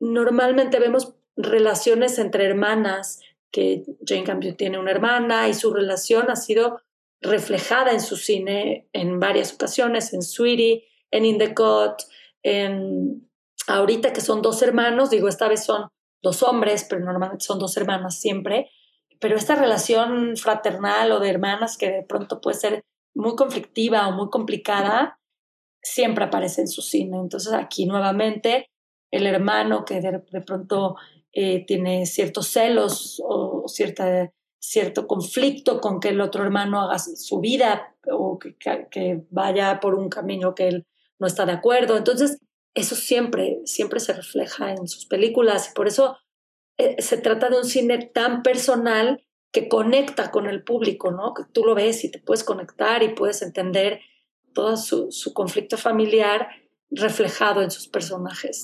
normalmente 0.00 0.78
vemos 0.78 1.14
relaciones 1.36 2.18
entre 2.18 2.44
hermanas, 2.44 3.20
que 3.50 3.84
Jane 4.04 4.24
Campion 4.24 4.56
tiene 4.56 4.78
una 4.78 4.90
hermana 4.90 5.48
y 5.48 5.54
su 5.54 5.72
relación 5.72 6.30
ha 6.30 6.36
sido 6.36 6.80
reflejada 7.20 7.92
en 7.92 8.00
su 8.00 8.16
cine 8.16 8.88
en 8.92 9.20
varias 9.20 9.54
ocasiones, 9.54 10.12
en 10.12 10.22
Sweetie, 10.22 10.88
en 11.10 11.24
In 11.24 11.38
the 11.38 11.54
Cut, 11.54 12.02
en 12.42 13.28
ahorita 13.66 14.12
que 14.12 14.20
son 14.20 14.42
dos 14.42 14.60
hermanos, 14.62 15.10
digo, 15.10 15.28
esta 15.28 15.48
vez 15.48 15.64
son 15.64 15.88
dos 16.22 16.42
hombres, 16.42 16.86
pero 16.88 17.04
normalmente 17.04 17.44
son 17.44 17.58
dos 17.58 17.76
hermanas 17.76 18.20
siempre, 18.20 18.70
pero 19.20 19.36
esta 19.36 19.54
relación 19.54 20.36
fraternal 20.36 21.12
o 21.12 21.20
de 21.20 21.30
hermanas 21.30 21.76
que 21.78 21.90
de 21.90 22.02
pronto 22.02 22.40
puede 22.40 22.58
ser 22.58 22.84
muy 23.14 23.36
conflictiva 23.36 24.08
o 24.08 24.12
muy 24.12 24.28
complicada, 24.28 25.18
siempre 25.82 26.24
aparece 26.24 26.62
en 26.62 26.68
su 26.68 26.82
cine. 26.82 27.18
Entonces 27.18 27.52
aquí 27.52 27.86
nuevamente 27.86 28.70
el 29.10 29.26
hermano 29.26 29.84
que 29.84 30.00
de, 30.00 30.22
de 30.30 30.40
pronto 30.40 30.96
eh, 31.36 31.64
tiene 31.66 32.06
ciertos 32.06 32.46
celos 32.46 33.20
o 33.26 33.64
cierta, 33.66 34.32
cierto 34.60 35.08
conflicto 35.08 35.80
con 35.80 35.98
que 35.98 36.10
el 36.10 36.20
otro 36.20 36.44
hermano 36.44 36.80
haga 36.80 37.00
su 37.00 37.40
vida 37.40 37.96
o 38.08 38.38
que, 38.38 38.56
que, 38.56 39.24
vaya 39.30 39.80
por 39.80 39.96
un 39.96 40.08
camino 40.08 40.54
que 40.54 40.68
él 40.68 40.86
no 41.18 41.26
está 41.26 41.44
de 41.44 41.52
acuerdo. 41.52 41.96
Entonces, 41.96 42.38
eso 42.74 42.94
siempre, 42.94 43.60
siempre 43.64 43.98
se 43.98 44.12
refleja 44.12 44.72
en 44.72 44.86
sus 44.86 45.06
películas 45.06 45.70
y 45.70 45.74
por 45.74 45.88
eso 45.88 46.16
eh, 46.78 47.02
se 47.02 47.18
trata 47.18 47.50
de 47.50 47.58
un 47.58 47.64
cine 47.64 48.10
tan 48.14 48.42
personal 48.44 49.26
que 49.50 49.68
conecta 49.68 50.30
con 50.30 50.46
el 50.46 50.62
público, 50.62 51.10
¿no? 51.10 51.34
Que 51.34 51.42
tú 51.52 51.64
lo 51.64 51.74
ves 51.74 52.04
y 52.04 52.10
te 52.12 52.20
puedes 52.20 52.44
conectar 52.44 53.02
y 53.02 53.14
puedes 53.14 53.42
entender 53.42 54.00
todo 54.52 54.76
su, 54.76 55.10
su 55.10 55.34
conflicto 55.34 55.78
familiar 55.78 56.48
reflejado 56.90 57.60
en 57.62 57.72
sus 57.72 57.88
personajes. 57.88 58.62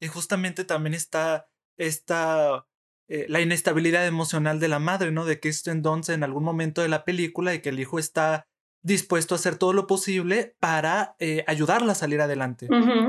Y 0.00 0.06
justamente 0.06 0.64
también 0.64 0.94
está 0.94 1.48
esta 1.76 2.66
eh, 3.08 3.26
la 3.28 3.40
inestabilidad 3.40 4.06
emocional 4.06 4.58
de 4.58 4.68
la 4.68 4.78
madre, 4.78 5.12
¿no? 5.12 5.26
De 5.26 5.38
Kirsten 5.38 5.82
Dunst 5.82 6.08
en 6.08 6.24
algún 6.24 6.44
momento 6.44 6.80
de 6.80 6.88
la 6.88 7.04
película 7.04 7.52
y 7.54 7.60
que 7.60 7.68
el 7.68 7.78
hijo 7.78 7.98
está 7.98 8.46
dispuesto 8.82 9.34
a 9.34 9.36
hacer 9.36 9.56
todo 9.56 9.72
lo 9.72 9.86
posible 9.86 10.56
para 10.60 11.14
eh, 11.18 11.44
ayudarla 11.46 11.92
a 11.92 11.94
salir 11.94 12.20
adelante 12.20 12.68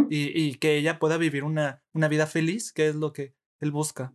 y, 0.10 0.56
que 0.56 0.76
ella 0.78 1.00
pueda 1.00 1.18
vivir 1.18 1.44
una, 1.44 1.82
una 1.94 2.08
vida 2.08 2.28
feliz, 2.28 2.74
que 2.74 2.90
es 2.90 2.96
lo 2.96 3.14
que 3.14 3.34
él 3.60 3.72
busca. 3.72 4.14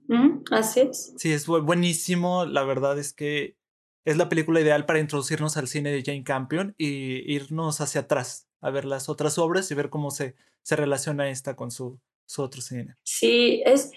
Así 0.51 0.81
es. 0.81 1.15
Sí, 1.17 1.33
es 1.33 1.47
buenísimo. 1.47 2.45
La 2.45 2.65
verdad 2.65 2.99
es 2.99 3.13
que 3.13 3.57
es 4.05 4.17
la 4.17 4.29
película 4.29 4.61
ideal 4.61 4.85
para 4.85 5.01
introducirnos 5.01 5.57
al 5.57 5.69
cine 5.69 5.91
de 5.91 6.03
Jane 6.05 6.23
Campion 6.23 6.75
y 6.77 7.33
irnos 7.33 7.81
hacia 7.81 8.03
atrás 8.03 8.49
a 8.61 8.71
ver 8.71 8.85
las 8.85 9.09
otras 9.09 9.39
obras 9.39 9.71
y 9.71 9.75
ver 9.75 9.89
cómo 9.89 10.11
se, 10.11 10.35
se 10.63 10.77
relaciona 10.77 11.31
esta 11.31 11.57
con 11.57 11.71
su, 11.71 11.99
su 12.27 12.43
otro 12.43 12.61
cine. 12.61 12.97
Sí, 13.03 13.63
es, 13.65 13.91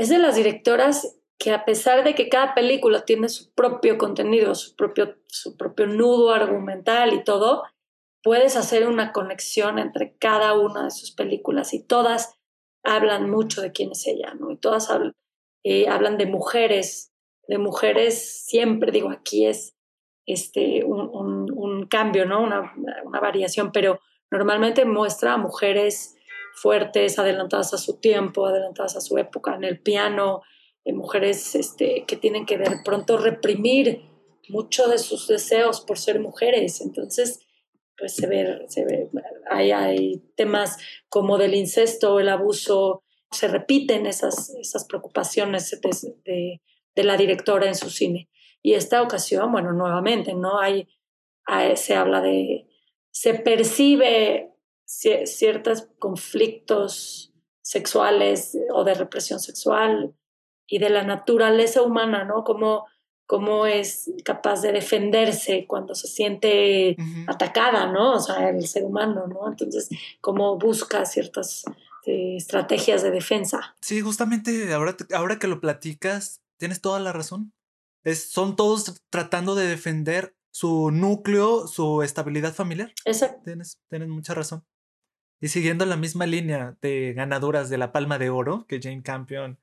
es 0.00 0.08
de 0.08 0.18
las 0.18 0.34
directoras 0.34 1.18
que 1.38 1.52
a 1.52 1.66
pesar 1.66 2.04
de 2.04 2.14
que 2.14 2.30
cada 2.30 2.54
película 2.54 3.04
tiene 3.04 3.28
su 3.28 3.52
propio 3.52 3.98
contenido, 3.98 4.54
su 4.54 4.74
propio, 4.74 5.16
su 5.26 5.58
propio 5.58 5.86
nudo 5.86 6.32
argumental 6.32 7.12
y 7.12 7.22
todo, 7.22 7.64
puedes 8.22 8.56
hacer 8.56 8.88
una 8.88 9.12
conexión 9.12 9.78
entre 9.78 10.16
cada 10.16 10.58
una 10.58 10.84
de 10.84 10.90
sus 10.90 11.12
películas 11.12 11.74
y 11.74 11.82
todas 11.82 12.34
hablan 12.82 13.30
mucho 13.30 13.60
de 13.60 13.72
quién 13.72 13.90
es 13.92 14.06
ella, 14.06 14.32
¿no? 14.34 14.50
Y 14.50 14.56
todas 14.56 14.90
hablan, 14.90 15.12
eh, 15.64 15.86
hablan 15.88 16.16
de 16.16 16.26
mujeres, 16.26 17.12
de 17.46 17.58
mujeres 17.58 18.44
siempre, 18.46 18.92
digo, 18.92 19.10
aquí 19.10 19.44
es 19.44 19.76
este, 20.26 20.82
un, 20.84 21.50
un, 21.52 21.86
cambio, 21.88 22.24
¿no? 22.24 22.42
Una, 22.42 22.72
una, 23.04 23.20
variación, 23.20 23.70
pero 23.70 24.00
normalmente 24.30 24.86
muestra 24.86 25.34
a 25.34 25.38
mujeres 25.38 26.16
fuertes, 26.54 27.18
adelantadas 27.18 27.74
a 27.74 27.78
su 27.78 27.98
tiempo, 28.00 28.46
adelantadas 28.46 28.96
a 28.96 29.00
su 29.00 29.18
época, 29.18 29.54
en 29.54 29.64
el 29.64 29.80
piano, 29.80 30.42
mujeres 30.92 31.54
este, 31.54 32.04
que 32.06 32.16
tienen 32.16 32.46
que 32.46 32.58
de 32.58 32.78
pronto 32.84 33.16
reprimir 33.18 34.02
mucho 34.48 34.88
de 34.88 34.98
sus 34.98 35.28
deseos 35.28 35.80
por 35.80 35.98
ser 35.98 36.20
mujeres. 36.20 36.80
Entonces, 36.80 37.46
pues 37.96 38.16
se 38.16 38.26
ve, 38.26 38.64
se 38.68 38.84
ve 38.84 39.10
hay, 39.50 39.70
hay 39.72 40.22
temas 40.36 40.78
como 41.08 41.38
del 41.38 41.54
incesto, 41.54 42.18
el 42.18 42.28
abuso, 42.28 43.02
se 43.30 43.46
repiten 43.46 44.06
esas, 44.06 44.50
esas 44.60 44.86
preocupaciones 44.86 45.70
de, 46.24 46.60
de, 46.94 47.04
la 47.04 47.16
directora 47.16 47.68
en 47.68 47.74
su 47.74 47.90
cine. 47.90 48.28
Y 48.62 48.74
esta 48.74 49.02
ocasión, 49.02 49.52
bueno, 49.52 49.72
nuevamente, 49.72 50.34
¿no? 50.34 50.58
Hay, 50.58 50.88
se 51.76 51.94
habla 51.94 52.20
de, 52.20 52.66
se 53.10 53.34
percibe 53.34 54.49
ciertos 54.90 55.88
conflictos 55.98 57.32
sexuales 57.62 58.58
o 58.72 58.84
de 58.84 58.94
represión 58.94 59.38
sexual 59.38 60.14
y 60.66 60.78
de 60.78 60.90
la 60.90 61.04
naturaleza 61.04 61.82
humana, 61.82 62.24
¿no? 62.24 62.42
Cómo, 62.44 62.86
cómo 63.26 63.66
es 63.66 64.10
capaz 64.24 64.62
de 64.62 64.72
defenderse 64.72 65.66
cuando 65.68 65.94
se 65.94 66.08
siente 66.08 66.96
atacada, 67.26 67.92
¿no? 67.92 68.14
O 68.14 68.20
sea, 68.20 68.48
el 68.50 68.66
ser 68.66 68.84
humano, 68.84 69.26
¿no? 69.28 69.48
Entonces, 69.48 69.88
cómo 70.20 70.58
busca 70.58 71.04
ciertas 71.06 71.64
eh, 72.06 72.36
estrategias 72.36 73.02
de 73.02 73.10
defensa. 73.10 73.76
Sí, 73.80 74.00
justamente 74.00 74.72
ahora, 74.72 74.96
ahora 75.14 75.38
que 75.38 75.46
lo 75.48 75.60
platicas, 75.60 76.40
tienes 76.58 76.80
toda 76.80 76.98
la 76.98 77.12
razón. 77.12 77.52
Es, 78.02 78.30
son 78.30 78.56
todos 78.56 79.02
tratando 79.10 79.54
de 79.54 79.66
defender 79.66 80.34
su 80.52 80.90
núcleo, 80.90 81.68
su 81.68 82.02
estabilidad 82.02 82.54
familiar. 82.54 82.92
Exacto. 83.04 83.42
Tienes, 83.44 83.78
tienes 83.88 84.08
mucha 84.08 84.34
razón. 84.34 84.64
Y 85.40 85.48
siguiendo 85.48 85.86
la 85.86 85.96
misma 85.96 86.26
línea 86.26 86.76
de 86.82 87.14
ganadoras 87.14 87.70
de 87.70 87.78
la 87.78 87.92
Palma 87.92 88.18
de 88.18 88.30
Oro 88.30 88.66
que 88.68 88.80
Jane 88.80 89.02
Campion 89.02 89.58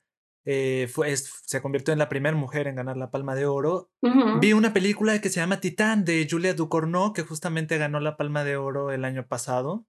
eh, 0.49 0.87
fue, 0.89 1.15
se 1.17 1.61
convirtió 1.61 1.91
en 1.91 1.99
la 1.99 2.07
primera 2.07 2.35
mujer 2.35 2.67
en 2.67 2.75
ganar 2.75 2.95
la 2.95 3.11
Palma 3.11 3.35
de 3.35 3.45
Oro. 3.45 3.91
Vi 4.39 4.53
una 4.53 4.73
película 4.73 5.19
que 5.19 5.29
se 5.29 5.41
llama 5.41 5.59
Titán 5.59 6.05
de 6.05 6.25
Julia 6.29 6.53
Ducournau, 6.53 7.11
que 7.11 7.23
justamente 7.23 7.77
ganó 7.77 7.99
la 7.99 8.15
Palma 8.15 8.45
de 8.45 8.55
Oro 8.55 8.91
el 8.91 9.03
año 9.03 9.27
pasado. 9.27 9.85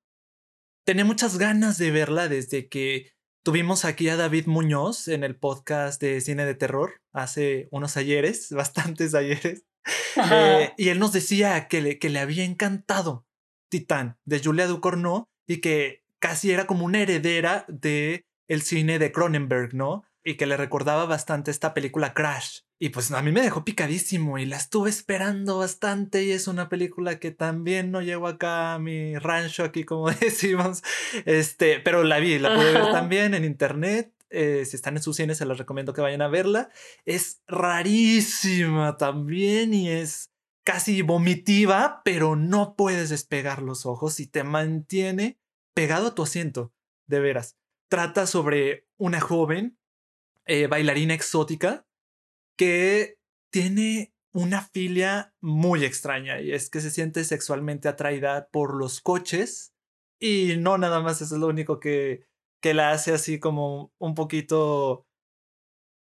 Tenía 0.85 1.05
muchas 1.05 1.39
ganas 1.39 1.79
de 1.79 1.93
verla 1.93 2.29
desde 2.29 2.69
que 2.69 3.13
tuvimos 3.45 3.85
aquí 3.85 4.09
a 4.09 4.17
David 4.17 4.47
Muñoz 4.47 5.07
en 5.07 5.23
el 5.23 5.37
podcast 5.37 6.03
de 6.03 6.21
cine 6.21 6.45
de 6.45 6.57
terror 6.57 7.03
hace 7.13 7.69
unos 7.71 7.97
ayeres, 7.97 8.51
bastantes 8.53 9.15
ayeres. 9.15 9.65
Eh, 10.33 10.73
y 10.77 10.89
él 10.89 10.99
nos 10.99 11.13
decía 11.13 11.69
que 11.69 11.81
le, 11.81 11.99
que 12.01 12.11
le 12.11 12.19
había 12.19 12.45
encantado 12.45 13.27
Titán 13.71 14.19
de 14.25 14.41
Julia 14.43 14.67
Ducournau 14.67 15.29
y 15.49 15.61
que 15.61 16.05
casi 16.21 16.53
era 16.53 16.69
como 16.69 16.85
una 16.85 17.01
heredera 17.01 17.65
de 17.67 18.25
el 18.47 18.63
cine 18.63 19.01
de 19.01 19.11
Cronenberg, 19.11 19.75
¿no? 19.75 20.05
y 20.29 20.35
que 20.35 20.47
le 20.47 20.59
recordaba 20.59 21.07
bastante 21.07 21.51
esta 21.51 21.73
película 21.73 22.13
Crash. 22.13 22.61
Y 22.79 22.91
pues 22.91 23.11
a 23.11 23.23
mí 23.23 23.33
me 23.33 23.41
dejó 23.41 23.65
picadísimo 23.65 24.39
y 24.39 24.45
la 24.45 24.59
estuve 24.59 24.91
esperando 24.91 25.59
bastante 25.59 26.23
y 26.23 26.33
es 26.33 26.49
una 26.49 26.69
película 26.69 27.19
que 27.19 27.31
también 27.31 27.91
no 27.91 28.03
llegó 28.03 28.29
acá 28.29 28.75
a 28.75 28.79
mi 28.79 29.17
rancho 29.17 29.65
aquí 29.65 29.85
como 29.85 30.11
decimos. 30.21 30.83
Este, 31.25 31.81
pero 31.81 32.05
la 32.05 32.19
vi, 32.19 32.39
la 32.39 32.55
pude 32.55 32.73
ver 32.73 32.93
también 32.93 33.33
en 33.33 33.45
internet. 33.45 34.13
Eh, 34.29 34.67
si 34.67 34.77
están 34.77 34.99
en 34.99 35.03
sus 35.03 35.17
cines 35.17 35.39
se 35.39 35.47
les 35.47 35.57
recomiendo 35.57 35.95
que 35.95 36.03
vayan 36.03 36.21
a 36.21 36.29
verla. 36.29 36.69
Es 37.07 37.41
rarísima 37.47 38.99
también 38.99 39.73
y 39.73 39.89
es 39.89 40.31
casi 40.69 41.01
vomitiva, 41.01 42.03
pero 42.05 42.37
no 42.37 42.77
puedes 42.77 43.09
despegar 43.09 43.63
los 43.63 43.87
ojos 43.87 44.21
y 44.21 44.27
te 44.27 44.45
mantiene 44.45 45.41
pegado 45.73 46.09
a 46.09 46.15
tu 46.15 46.25
asiento, 46.25 46.75
de 47.07 47.21
veras. 47.21 47.57
Trata 47.89 48.27
sobre 48.27 48.87
una 48.99 49.19
joven 49.19 49.79
eh, 50.45 50.67
bailarina 50.67 51.15
exótica 51.15 51.87
que 52.59 53.19
tiene 53.51 54.13
una 54.35 54.61
filia 54.61 55.33
muy 55.41 55.87
extraña 55.87 56.39
y 56.43 56.53
es 56.53 56.69
que 56.69 56.83
se 56.83 56.91
siente 56.91 57.25
sexualmente 57.25 57.89
atraída 57.89 58.51
por 58.51 58.75
los 58.75 59.01
coches 59.01 59.73
y 60.21 60.57
no 60.59 60.77
nada 60.77 61.01
más 61.01 61.23
eso 61.23 61.37
es 61.37 61.41
lo 61.41 61.47
único 61.47 61.81
que, 61.81 62.27
que 62.61 62.75
la 62.75 62.91
hace 62.91 63.15
así 63.15 63.41
como 63.41 63.95
un 63.97 64.15
poquito 64.15 65.07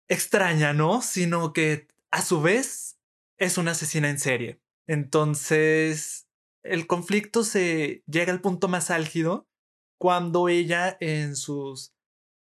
extraña, 0.08 0.74
¿no? 0.74 1.02
Sino 1.02 1.54
que 1.54 1.88
a 2.12 2.22
su 2.22 2.40
vez 2.40 2.93
es 3.38 3.58
una 3.58 3.72
asesina 3.72 4.10
en 4.10 4.20
serie. 4.20 4.60
Entonces, 4.88 6.28
el 6.64 6.88
conflicto 6.88 7.44
se 7.44 8.04
llega 8.08 8.32
al 8.32 8.42
punto 8.42 8.68
más 8.68 8.90
álgido 8.90 9.48
cuando 10.00 10.50
ella 10.50 10.98
en 11.00 11.36
sus 11.36 11.94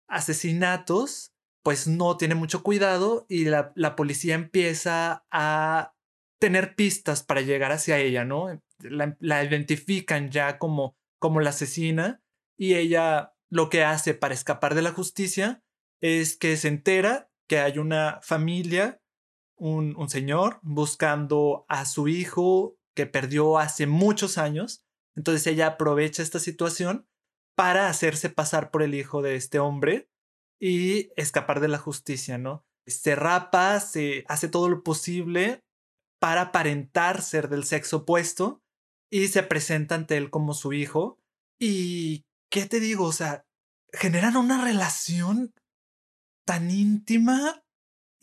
asesinatos 0.08 1.32
pues 1.63 1.88
no 1.88 2.15
tiene 2.15 2.36
mucho 2.36 2.62
cuidado 2.62 3.26
y 3.28 3.45
la, 3.45 3.74
policía 3.95 4.36
empieza 4.36 5.26
a 5.32 5.95
tener 6.39 6.76
pistas 6.76 7.24
para 7.24 7.41
llegar 7.41 7.71
hacia 7.71 7.98
ella, 7.98 8.24
¿no? 8.24 8.62
La, 8.80 9.43
identifican 9.43 10.30
ya 10.30 10.60
como, 10.60 10.95
como 11.17 11.41
la 11.41 11.50
asesina 11.50 12.21
y 12.56 12.76
ella 12.76 13.34
lo 13.50 13.69
que 13.69 13.84
hace 13.84 14.13
para 14.13 14.36
escapar 14.36 14.76
de 14.76 14.84
la 14.84 14.91
justicia 14.91 15.63
es 16.02 16.38
que 16.38 16.56
se 16.56 16.67
entera 16.67 17.32
que 17.48 17.58
hay 17.58 17.80
una 17.80 18.19
familia, 18.21 19.02
un, 19.58 19.96
un 19.96 20.10
señor, 20.10 20.60
buscando 20.62 21.65
a 21.70 21.86
su 21.86 22.08
hijo 22.08 22.78
que 22.96 23.06
perdió 23.06 23.58
hace 23.58 23.88
muchos 23.88 24.38
años. 24.38 24.84
Entonces 25.15 25.48
ella 25.48 25.68
aprovecha 25.68 26.24
esta 26.24 26.39
situación 26.39 27.08
para 27.56 27.88
hacerse 27.89 28.30
pasar 28.30 28.72
por 28.72 28.84
el 28.84 28.94
hijo 28.94 29.22
de 29.22 29.36
este 29.36 29.60
hombre 29.60 30.10
y 30.60 31.10
escapar 31.15 31.60
de 31.60 31.68
la 31.68 31.78
justicia, 31.78 32.38
¿no? 32.38 32.65
Se 32.86 33.15
rapa, 33.15 33.80
se 33.80 34.26
hace 34.28 34.48
todo 34.48 34.70
lo 34.70 34.84
posible 34.84 35.62
para 36.20 36.41
aparentar 36.41 37.22
ser 37.22 37.50
del 37.50 37.63
sexo 37.63 37.98
opuesto 37.98 38.62
y 39.12 39.28
se 39.28 39.44
presenta 39.44 39.96
ante 39.96 40.18
él 40.18 40.30
como 40.30 40.54
su 40.54 40.74
hijo. 40.74 41.20
Y, 41.60 42.26
¿qué 42.52 42.65
te 42.65 42.80
digo? 42.80 43.06
O 43.06 43.12
sea, 43.12 43.46
generan 43.94 44.36
una 44.36 44.63
relación 44.63 45.54
tan 46.46 46.70
íntima 46.70 47.63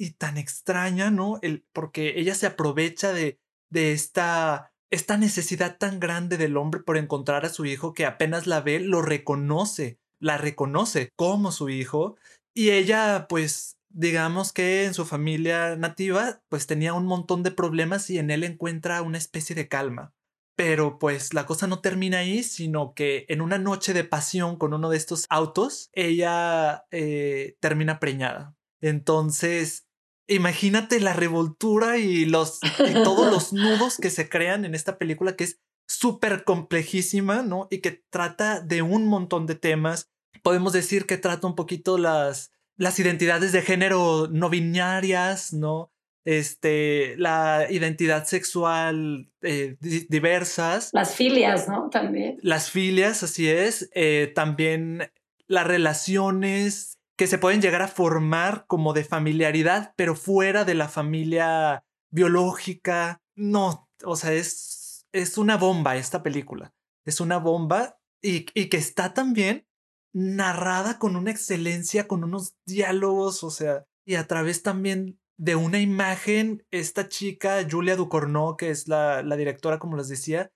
y 0.02 0.12
tan 0.12 0.36
extraña, 0.36 1.10
¿no? 1.10 1.38
El, 1.42 1.64
porque 1.72 2.14
ella 2.16 2.34
se 2.34 2.46
aprovecha 2.46 3.12
de, 3.12 3.38
de 3.70 3.92
esta, 3.92 4.72
esta 4.90 5.16
necesidad 5.16 5.78
tan 5.78 6.00
grande 6.00 6.36
del 6.36 6.56
hombre 6.56 6.80
por 6.80 6.96
encontrar 6.96 7.44
a 7.44 7.50
su 7.50 7.64
hijo 7.64 7.94
que 7.94 8.06
apenas 8.06 8.46
la 8.46 8.60
ve, 8.60 8.80
lo 8.80 9.02
reconoce 9.02 9.98
la 10.22 10.38
reconoce 10.38 11.12
como 11.16 11.50
su 11.50 11.68
hijo 11.68 12.16
y 12.54 12.70
ella 12.70 13.26
pues 13.28 13.76
digamos 13.88 14.52
que 14.52 14.84
en 14.84 14.94
su 14.94 15.04
familia 15.04 15.76
nativa 15.76 16.40
pues 16.48 16.66
tenía 16.66 16.94
un 16.94 17.06
montón 17.06 17.42
de 17.42 17.50
problemas 17.50 18.08
y 18.08 18.18
en 18.18 18.30
él 18.30 18.44
encuentra 18.44 19.02
una 19.02 19.18
especie 19.18 19.54
de 19.54 19.68
calma. 19.68 20.14
Pero 20.54 20.98
pues 20.98 21.34
la 21.34 21.44
cosa 21.44 21.66
no 21.66 21.80
termina 21.80 22.18
ahí, 22.18 22.42
sino 22.44 22.94
que 22.94 23.26
en 23.28 23.40
una 23.40 23.58
noche 23.58 23.92
de 23.94 24.04
pasión 24.04 24.56
con 24.56 24.74
uno 24.74 24.90
de 24.90 24.96
estos 24.98 25.26
autos, 25.28 25.90
ella 25.92 26.84
eh, 26.90 27.56
termina 27.58 27.98
preñada. 27.98 28.54
Entonces, 28.80 29.88
imagínate 30.34 31.00
la 31.00 31.12
revoltura 31.12 31.98
y 31.98 32.24
los 32.24 32.60
y 32.78 32.92
todos 32.92 33.32
los 33.32 33.52
nudos 33.52 33.98
que 33.98 34.10
se 34.10 34.28
crean 34.28 34.64
en 34.64 34.74
esta 34.74 34.98
película 34.98 35.36
que 35.36 35.44
es 35.44 35.60
súper 35.86 36.44
complejísima, 36.44 37.42
¿no? 37.42 37.68
Y 37.70 37.78
que 37.78 38.02
trata 38.10 38.60
de 38.60 38.82
un 38.82 39.06
montón 39.06 39.46
de 39.46 39.54
temas. 39.54 40.10
Podemos 40.42 40.72
decir 40.72 41.06
que 41.06 41.18
trata 41.18 41.46
un 41.46 41.54
poquito 41.54 41.98
las, 41.98 42.52
las 42.76 42.98
identidades 42.98 43.52
de 43.52 43.62
género 43.62 44.28
no 44.30 44.48
binarias, 44.48 45.52
¿no? 45.52 45.92
Este, 46.24 47.16
la 47.18 47.66
identidad 47.68 48.26
sexual 48.26 49.30
eh, 49.42 49.76
diversas. 49.80 50.90
Las 50.92 51.14
filias, 51.14 51.68
¿no? 51.68 51.90
También. 51.90 52.38
Las 52.42 52.70
filias, 52.70 53.22
así 53.22 53.48
es. 53.48 53.90
Eh, 53.94 54.32
también 54.34 55.10
las 55.46 55.66
relaciones 55.66 56.98
que 57.16 57.26
se 57.26 57.38
pueden 57.38 57.60
llegar 57.60 57.82
a 57.82 57.88
formar 57.88 58.66
como 58.66 58.92
de 58.92 59.04
familiaridad, 59.04 59.94
pero 59.96 60.14
fuera 60.14 60.64
de 60.64 60.74
la 60.74 60.88
familia 60.88 61.84
biológica. 62.10 63.22
No, 63.34 63.88
o 64.04 64.16
sea, 64.16 64.32
es, 64.32 65.06
es 65.12 65.38
una 65.38 65.56
bomba 65.56 65.96
esta 65.96 66.22
película. 66.22 66.74
Es 67.04 67.20
una 67.20 67.38
bomba 67.38 67.98
y, 68.22 68.46
y 68.54 68.68
que 68.68 68.76
está 68.76 69.14
también 69.14 69.66
narrada 70.12 70.98
con 70.98 71.16
una 71.16 71.30
excelencia, 71.30 72.06
con 72.06 72.24
unos 72.24 72.56
diálogos, 72.66 73.42
o 73.44 73.50
sea, 73.50 73.86
y 74.04 74.16
a 74.16 74.26
través 74.26 74.62
también 74.62 75.18
de 75.38 75.56
una 75.56 75.80
imagen, 75.80 76.64
esta 76.70 77.08
chica, 77.08 77.66
Julia 77.68 77.96
Ducournau, 77.96 78.56
que 78.56 78.70
es 78.70 78.88
la, 78.88 79.22
la 79.22 79.36
directora, 79.36 79.78
como 79.78 79.96
les 79.96 80.08
decía, 80.08 80.52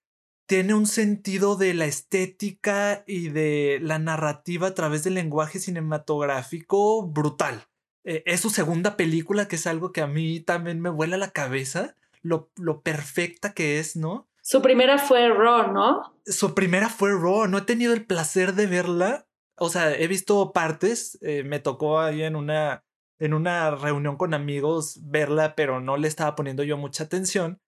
tiene 0.47 0.75
un 0.75 0.87
sentido 0.87 1.57
de 1.57 1.75
la 1.75 1.87
estética 1.87 3.05
y 3.07 3.29
de 3.29 3.79
la 3.83 3.99
narrativa 3.99 4.69
a 4.69 4.75
través 4.75 5.05
del 5.05 5.15
lenguaje 5.15 5.59
cinematográfico 5.59 7.07
brutal. 7.07 7.65
Eh, 8.05 8.23
es 8.27 8.41
su 8.41 8.51
segunda 8.51 8.97
película, 8.97 9.49
que 9.49 9.57
es 9.57 9.67
algo 9.67 9.93
que 9.93 10.01
a 10.01 10.07
mí 10.07 10.41
también 10.41 10.81
me 10.81 10.91
vuela 10.91 11.17
la 11.17 11.33
cabeza, 11.33 11.97
lo, 12.23 12.51
lo 12.57 12.83
perfecta 12.83 13.53
que 13.53 13.81
es, 13.81 13.97
¿no? 13.97 14.29
Su 14.41 14.63
primera 14.63 14.99
fue 14.99 15.29
Raw, 15.29 15.73
¿no? 15.73 16.15
Su 16.25 16.55
primera 16.55 16.89
fue 16.89 17.11
Raw, 17.11 17.49
no 17.49 17.59
he 17.59 17.63
tenido 17.63 17.93
el 17.93 18.07
placer 18.07 18.55
de 18.55 18.69
verla. 18.69 19.27
O 19.59 19.71
sea, 19.71 19.93
he 19.93 20.07
visto 20.07 20.53
partes, 20.53 21.19
eh, 21.21 21.43
me 21.43 21.59
tocó 21.59 21.99
ahí 21.99 22.23
en 22.23 22.37
una, 22.37 22.85
en 23.19 23.35
una 23.35 23.73
reunión 23.73 24.17
con 24.17 24.35
amigos 24.35 25.01
verla, 25.03 25.57
pero 25.57 25.81
no 25.81 25.97
le 25.97 26.07
estaba 26.07 26.37
poniendo 26.37 26.63
yo 26.63 26.77
mucha 26.77 27.03
atención. 27.03 27.61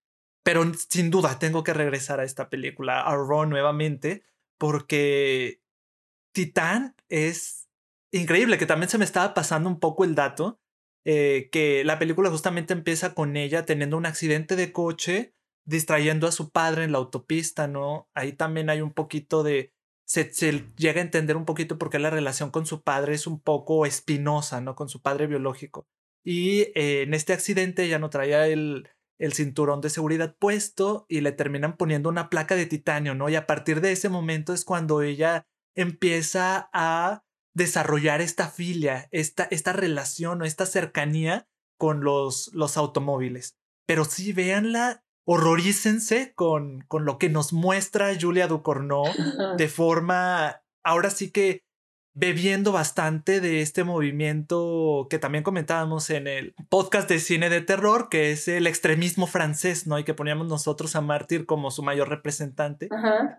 Pero 0.49 0.65
sin 0.89 1.11
duda 1.11 1.39
tengo 1.39 1.63
que 1.63 1.75
regresar 1.75 2.21
a 2.21 2.25
esta 2.25 2.49
película, 2.49 3.03
a 3.03 3.15
Raw 3.15 3.45
nuevamente, 3.45 4.25
porque 4.57 5.61
Titán 6.33 6.97
es 7.11 7.69
increíble, 8.13 8.57
que 8.57 8.65
también 8.65 8.89
se 8.89 8.97
me 8.97 9.05
estaba 9.05 9.35
pasando 9.35 9.69
un 9.69 9.79
poco 9.79 10.05
el 10.05 10.15
dato, 10.15 10.59
eh, 11.05 11.51
que 11.53 11.85
la 11.85 11.99
película 11.99 12.31
justamente 12.31 12.73
empieza 12.73 13.13
con 13.13 13.37
ella 13.37 13.67
teniendo 13.67 13.99
un 13.99 14.07
accidente 14.07 14.57
de 14.57 14.73
coche, 14.73 15.35
distrayendo 15.67 16.27
a 16.27 16.33
su 16.33 16.51
padre 16.51 16.85
en 16.85 16.93
la 16.93 16.99
autopista, 16.99 17.69
¿no? 17.69 18.09
Ahí 18.15 18.33
también 18.33 18.71
hay 18.71 18.81
un 18.81 18.95
poquito 18.95 19.43
de... 19.43 19.75
Se, 20.07 20.31
llega 20.79 21.03
a 21.03 21.05
entender 21.05 21.37
un 21.37 21.45
poquito 21.45 21.77
por 21.77 21.91
qué 21.91 21.99
la 21.99 22.09
relación 22.09 22.51
con 22.51 22.65
su 22.65 22.83
padre 22.83 23.13
es 23.13 23.27
un 23.27 23.39
poco 23.39 23.85
espinosa, 23.85 24.63
¿no? 24.63 24.75
Con 24.77 24.89
su 24.89 25.03
padre 25.03 25.27
biológico. 25.27 25.87
Y 26.25 26.61
eh, 26.75 27.03
en 27.03 27.13
este 27.13 27.35
accidente 27.35 27.87
ya 27.87 27.99
no 27.99 28.09
traía 28.09 28.47
el, 28.47 28.89
el 29.19 29.33
cinturón 29.33 29.81
de 29.81 29.91
seguridad 29.91 30.37
puesto 30.39 31.07
y 31.09 31.21
le 31.21 31.33
terminan 31.33 31.77
poniendo 31.77 32.09
una 32.09 32.31
placa 32.31 32.55
de 32.55 32.67
titanio, 32.67 33.15
¿no? 33.15 33.29
Y 33.29 33.37
a 33.37 33.47
partir 33.47 33.81
de 33.81 33.93
ese 33.93 34.09
momento 34.09 34.53
es 34.53 34.65
cuando 34.65 35.03
ella 35.03 35.47
empieza 35.75 36.71
a 36.73 37.25
desarrollar 37.55 38.21
esta 38.21 38.49
filia, 38.49 39.09
esta, 39.11 39.45
esta 39.51 39.73
relación 39.73 40.43
o 40.43 40.45
esta 40.45 40.67
cercanía 40.67 41.49
con 41.77 42.03
los, 42.03 42.51
los 42.55 42.77
automóviles. 42.77 43.57
Pero 43.87 44.05
sí, 44.05 44.33
véanla, 44.33 45.05
horrorícense 45.27 46.33
con, 46.35 46.83
con 46.83 47.05
lo 47.05 47.19
que 47.19 47.29
nos 47.29 47.53
muestra 47.53 48.17
Julia 48.19 48.47
Ducournau 48.47 49.05
de 49.59 49.69
forma, 49.69 50.63
ahora 50.85 51.11
sí 51.11 51.31
que 51.31 51.65
bebiendo 52.19 52.73
bastante 52.73 53.41
de 53.41 53.63
este 53.63 53.85
movimiento 53.85 55.07
que 55.09 55.21
también 55.21 55.45
comentábamos 55.45 56.11
en 56.11 56.27
el 56.27 56.55
podcast 56.69 57.09
de 57.09 57.21
cine 57.21 57.49
de 57.49 57.61
terror, 57.61 58.09
que 58.09 58.33
es 58.33 58.49
el 58.49 58.67
extremismo 58.67 59.29
francés, 59.29 59.87
¿no? 59.87 60.01
Y 60.01 60.05
que 60.05 60.15
poníamos 60.15 60.49
nosotros 60.49 60.97
a 60.97 61.01
Mártir 61.01 61.47
como 61.47 61.71
su 61.71 61.85
mayor 61.85 62.09
representante. 62.09 62.89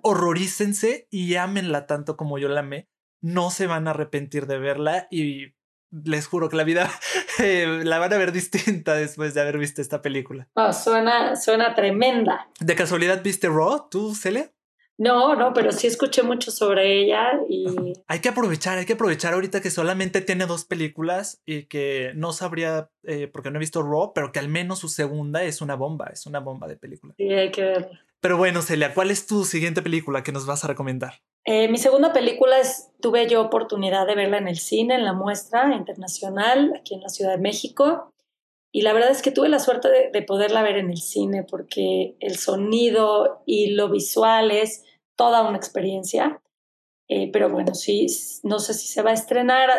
Horrorícense 0.01 1.07
y 1.11 1.35
ámenla 1.35 1.87
tanto 1.87 2.15
como 2.15 2.37
yo 2.37 2.47
la 2.47 2.61
amé. 2.61 2.87
No 3.21 3.51
se 3.51 3.67
van 3.67 3.87
a 3.87 3.91
arrepentir 3.91 4.47
de 4.47 4.59
verla 4.59 5.07
y 5.11 5.55
les 5.91 6.27
juro 6.27 6.47
que 6.47 6.55
la 6.55 6.63
vida 6.63 6.89
eh, 7.39 7.81
la 7.83 7.99
van 7.99 8.13
a 8.13 8.17
ver 8.17 8.31
distinta 8.31 8.93
después 8.93 9.33
de 9.33 9.41
haber 9.41 9.57
visto 9.57 9.81
esta 9.81 10.01
película. 10.01 10.47
Oh, 10.53 10.71
suena, 10.71 11.35
suena 11.35 11.75
tremenda. 11.75 12.47
¿De 12.61 12.75
casualidad 12.75 13.21
viste 13.21 13.49
Raw, 13.49 13.89
tú, 13.89 14.15
Celia? 14.15 14.53
No, 14.99 15.33
no, 15.33 15.53
pero 15.53 15.71
sí 15.71 15.87
escuché 15.87 16.23
mucho 16.23 16.51
sobre 16.51 17.01
ella 17.01 17.39
y... 17.47 17.93
Hay 18.07 18.19
que 18.19 18.27
aprovechar, 18.27 18.77
hay 18.77 18.85
que 18.85 18.93
aprovechar 18.93 19.33
ahorita 19.33 19.61
que 19.61 19.71
solamente 19.71 20.19
tiene 20.19 20.45
dos 20.45 20.65
películas 20.65 21.41
y 21.45 21.67
que 21.67 22.11
no 22.15 22.33
sabría, 22.33 22.89
eh, 23.03 23.29
porque 23.31 23.49
no 23.49 23.57
he 23.57 23.61
visto 23.61 23.81
Raw, 23.81 24.11
pero 24.13 24.33
que 24.33 24.39
al 24.39 24.49
menos 24.49 24.79
su 24.79 24.89
segunda 24.89 25.41
es 25.43 25.61
una 25.61 25.75
bomba, 25.75 26.09
es 26.11 26.25
una 26.25 26.41
bomba 26.41 26.67
de 26.67 26.75
película. 26.75 27.13
Sí, 27.15 27.31
hay 27.31 27.49
que 27.49 27.63
verla. 27.63 28.05
Pero 28.19 28.35
bueno, 28.35 28.61
Celia, 28.61 28.93
¿cuál 28.93 29.09
es 29.09 29.25
tu 29.25 29.45
siguiente 29.45 29.81
película 29.81 30.21
que 30.21 30.33
nos 30.33 30.45
vas 30.45 30.65
a 30.65 30.67
recomendar? 30.67 31.21
Eh, 31.45 31.69
mi 31.69 31.77
segunda 31.77 32.11
película 32.11 32.59
es, 32.59 32.89
tuve 32.99 33.25
yo 33.29 33.41
oportunidad 33.41 34.05
de 34.05 34.15
verla 34.15 34.37
en 34.37 34.49
el 34.49 34.59
cine, 34.59 34.95
en 34.95 35.05
la 35.05 35.13
muestra 35.13 35.73
internacional, 35.73 36.73
aquí 36.77 36.95
en 36.95 37.01
la 37.01 37.07
Ciudad 37.07 37.31
de 37.31 37.41
México. 37.41 38.11
Y 38.73 38.81
la 38.81 38.91
verdad 38.91 39.11
es 39.11 39.21
que 39.21 39.31
tuve 39.31 39.47
la 39.47 39.59
suerte 39.59 39.87
de, 39.87 40.09
de 40.11 40.21
poderla 40.23 40.61
ver 40.61 40.75
en 40.75 40.89
el 40.89 40.97
cine 40.97 41.43
porque 41.49 42.17
el 42.19 42.37
sonido 42.37 43.41
y 43.45 43.71
lo 43.71 43.89
visual 43.89 44.51
es 44.51 44.83
toda 45.19 45.43
una 45.43 45.57
experiencia. 45.57 46.41
Eh, 47.09 47.29
pero 47.33 47.49
bueno, 47.49 47.75
sí, 47.75 48.07
no 48.43 48.59
sé 48.59 48.73
si 48.73 48.87
se 48.87 49.01
va 49.01 49.09
a 49.09 49.15
estrenar 49.15 49.69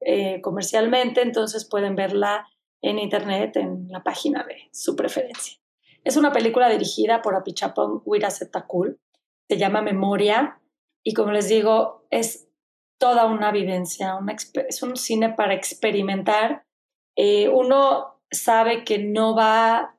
eh, 0.00 0.40
comercialmente, 0.40 1.20
entonces 1.20 1.68
pueden 1.68 1.96
verla 1.96 2.48
en 2.80 2.98
internet 2.98 3.56
en 3.56 3.88
la 3.90 4.02
página 4.02 4.42
de 4.44 4.70
su 4.72 4.96
preferencia. 4.96 5.58
Es 6.02 6.16
una 6.16 6.32
película 6.32 6.70
dirigida 6.70 7.20
por 7.20 7.36
Apichapong 7.36 8.00
Wirasetakul, 8.06 8.98
se 9.46 9.58
llama 9.58 9.82
Memoria 9.82 10.62
y 11.04 11.12
como 11.12 11.32
les 11.32 11.50
digo, 11.50 12.06
es 12.10 12.48
toda 12.98 13.26
una 13.26 13.52
vivencia, 13.52 14.18
es 14.66 14.82
un 14.82 14.96
cine 14.96 15.34
para 15.34 15.52
experimentar. 15.52 16.64
Eh, 17.16 17.50
uno 17.50 18.22
sabe 18.30 18.82
que 18.82 18.98
no 18.98 19.36
va 19.36 19.98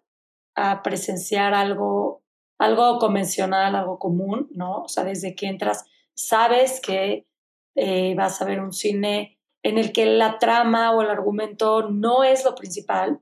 a 0.56 0.82
presenciar 0.82 1.54
algo 1.54 2.24
algo 2.58 2.98
convencional, 3.00 3.76
algo 3.76 4.00
común, 4.00 4.50
¿no? 4.52 4.84
O 4.84 4.88
sea, 4.88 5.04
desde 5.04 5.36
que 5.36 5.48
entras, 5.48 5.86
sabes 6.14 6.82
que 6.82 7.28
eh, 7.76 8.16
vas 8.16 8.42
a 8.42 8.46
ver 8.46 8.60
un 8.60 8.74
cine 8.74 9.40
en 9.64 9.78
el 9.78 9.92
que 9.92 10.06
la 10.06 10.40
trama 10.40 10.92
o 10.92 11.02
el 11.02 11.10
argumento 11.10 11.90
no 11.90 12.24
es 12.24 12.44
lo 12.44 12.56
principal, 12.56 13.20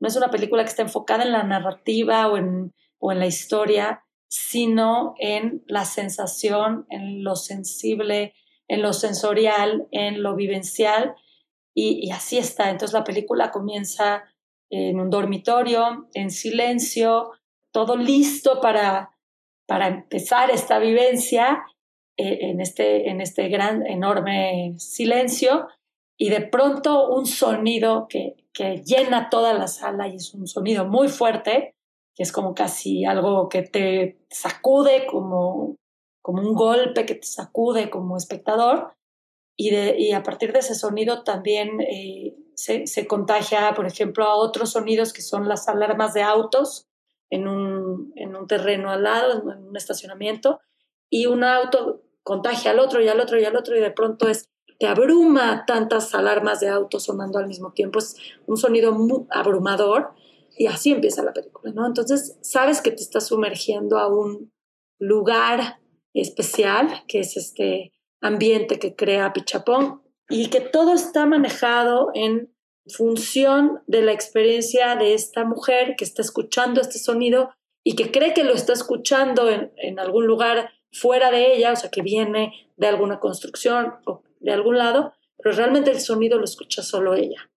no 0.00 0.08
es 0.08 0.16
una 0.16 0.30
película 0.30 0.62
que 0.62 0.70
está 0.70 0.82
enfocada 0.82 1.24
en 1.24 1.32
la 1.32 1.44
narrativa 1.44 2.28
o 2.28 2.36
en, 2.36 2.74
o 2.98 3.12
en 3.12 3.18
la 3.18 3.26
historia, 3.26 4.04
sino 4.28 5.14
en 5.18 5.62
la 5.66 5.84
sensación, 5.84 6.86
en 6.90 7.22
lo 7.22 7.36
sensible, 7.36 8.34
en 8.68 8.82
lo 8.82 8.92
sensorial, 8.92 9.86
en 9.92 10.22
lo 10.22 10.34
vivencial, 10.34 11.14
y, 11.74 12.06
y 12.06 12.10
así 12.10 12.38
está. 12.38 12.70
Entonces 12.70 12.92
la 12.92 13.04
película 13.04 13.50
comienza 13.50 14.24
en 14.70 14.98
un 14.98 15.10
dormitorio, 15.10 16.08
en 16.14 16.30
silencio, 16.30 17.30
todo 17.74 17.96
listo 17.96 18.60
para, 18.60 19.10
para 19.66 19.88
empezar 19.88 20.50
esta 20.50 20.78
vivencia 20.78 21.64
eh, 22.16 22.38
en, 22.42 22.60
este, 22.60 23.10
en 23.10 23.20
este 23.20 23.48
gran, 23.48 23.84
enorme 23.84 24.76
silencio 24.78 25.66
y 26.16 26.30
de 26.30 26.40
pronto 26.42 27.08
un 27.08 27.26
sonido 27.26 28.06
que, 28.08 28.36
que 28.52 28.84
llena 28.84 29.28
toda 29.28 29.52
la 29.54 29.66
sala 29.66 30.06
y 30.06 30.16
es 30.16 30.32
un 30.34 30.46
sonido 30.46 30.84
muy 30.86 31.08
fuerte, 31.08 31.74
que 32.14 32.22
es 32.22 32.30
como 32.30 32.54
casi 32.54 33.04
algo 33.04 33.48
que 33.48 33.62
te 33.62 34.24
sacude 34.30 35.06
como, 35.06 35.74
como 36.22 36.42
un 36.42 36.54
golpe 36.54 37.04
que 37.04 37.16
te 37.16 37.26
sacude 37.26 37.90
como 37.90 38.16
espectador. 38.16 38.94
Y, 39.56 39.70
de, 39.70 39.96
y 39.98 40.12
a 40.12 40.22
partir 40.22 40.52
de 40.52 40.60
ese 40.60 40.76
sonido 40.76 41.24
también 41.24 41.80
eh, 41.80 42.36
se, 42.54 42.86
se, 42.86 43.06
contagia, 43.08 43.72
por 43.74 43.86
ejemplo, 43.86 44.24
a 44.24 44.36
otros 44.36 44.70
sonidos 44.70 45.12
que 45.12 45.22
son 45.22 45.48
las 45.48 45.68
alarmas 45.68 46.14
de 46.14 46.22
autos 46.22 46.88
en 47.34 47.48
un, 47.48 48.12
en 48.14 48.36
un 48.36 48.46
terreno 48.46 48.90
al 48.90 49.02
lado, 49.02 49.50
en 49.50 49.64
un 49.64 49.76
estacionamiento, 49.76 50.60
y 51.10 51.26
un 51.26 51.42
auto 51.42 52.02
contagia 52.22 52.70
al 52.70 52.78
otro 52.78 53.02
y 53.02 53.08
al 53.08 53.20
otro 53.20 53.38
y 53.40 53.44
al 53.44 53.56
otro 53.56 53.76
y 53.76 53.80
de 53.80 53.90
pronto 53.90 54.28
es 54.28 54.48
te 54.78 54.86
abruma 54.86 55.64
tantas 55.66 56.14
alarmas 56.14 56.60
de 56.60 56.68
autos 56.68 57.04
sonando 57.04 57.38
al 57.38 57.46
mismo 57.46 57.72
tiempo, 57.72 57.98
es 57.98 58.16
un 58.46 58.56
sonido 58.56 58.92
muy 58.92 59.26
abrumador 59.30 60.10
y 60.56 60.66
así 60.66 60.92
empieza 60.92 61.22
la 61.22 61.32
película, 61.32 61.72
¿no? 61.72 61.86
Entonces 61.86 62.38
sabes 62.42 62.80
que 62.80 62.90
te 62.90 63.02
estás 63.02 63.26
sumergiendo 63.28 63.98
a 63.98 64.08
un 64.08 64.52
lugar 64.98 65.80
especial, 66.12 67.02
que 67.08 67.20
es 67.20 67.36
este 67.36 67.92
ambiente 68.20 68.78
que 68.78 68.94
crea 68.94 69.32
Pichapón 69.32 70.02
y 70.28 70.50
que 70.50 70.60
todo 70.60 70.94
está 70.94 71.26
manejado 71.26 72.10
en 72.14 72.53
función 72.86 73.82
de 73.86 74.02
la 74.02 74.12
experiencia 74.12 74.96
de 74.96 75.14
esta 75.14 75.44
mujer 75.44 75.94
que 75.96 76.04
está 76.04 76.22
escuchando 76.22 76.80
este 76.80 76.98
sonido 76.98 77.50
y 77.82 77.96
que 77.96 78.10
cree 78.10 78.34
que 78.34 78.44
lo 78.44 78.54
está 78.54 78.72
escuchando 78.72 79.48
en, 79.50 79.72
en 79.76 79.98
algún 79.98 80.26
lugar 80.26 80.70
fuera 80.92 81.30
de 81.30 81.54
ella, 81.54 81.72
o 81.72 81.76
sea, 81.76 81.90
que 81.90 82.02
viene 82.02 82.70
de 82.76 82.86
alguna 82.86 83.20
construcción 83.20 83.94
o 84.06 84.22
de 84.40 84.52
algún 84.52 84.78
lado, 84.78 85.12
pero 85.38 85.56
realmente 85.56 85.90
el 85.90 86.00
sonido 86.00 86.38
lo 86.38 86.44
escucha 86.44 86.82
solo 86.82 87.14
ella. 87.14 87.50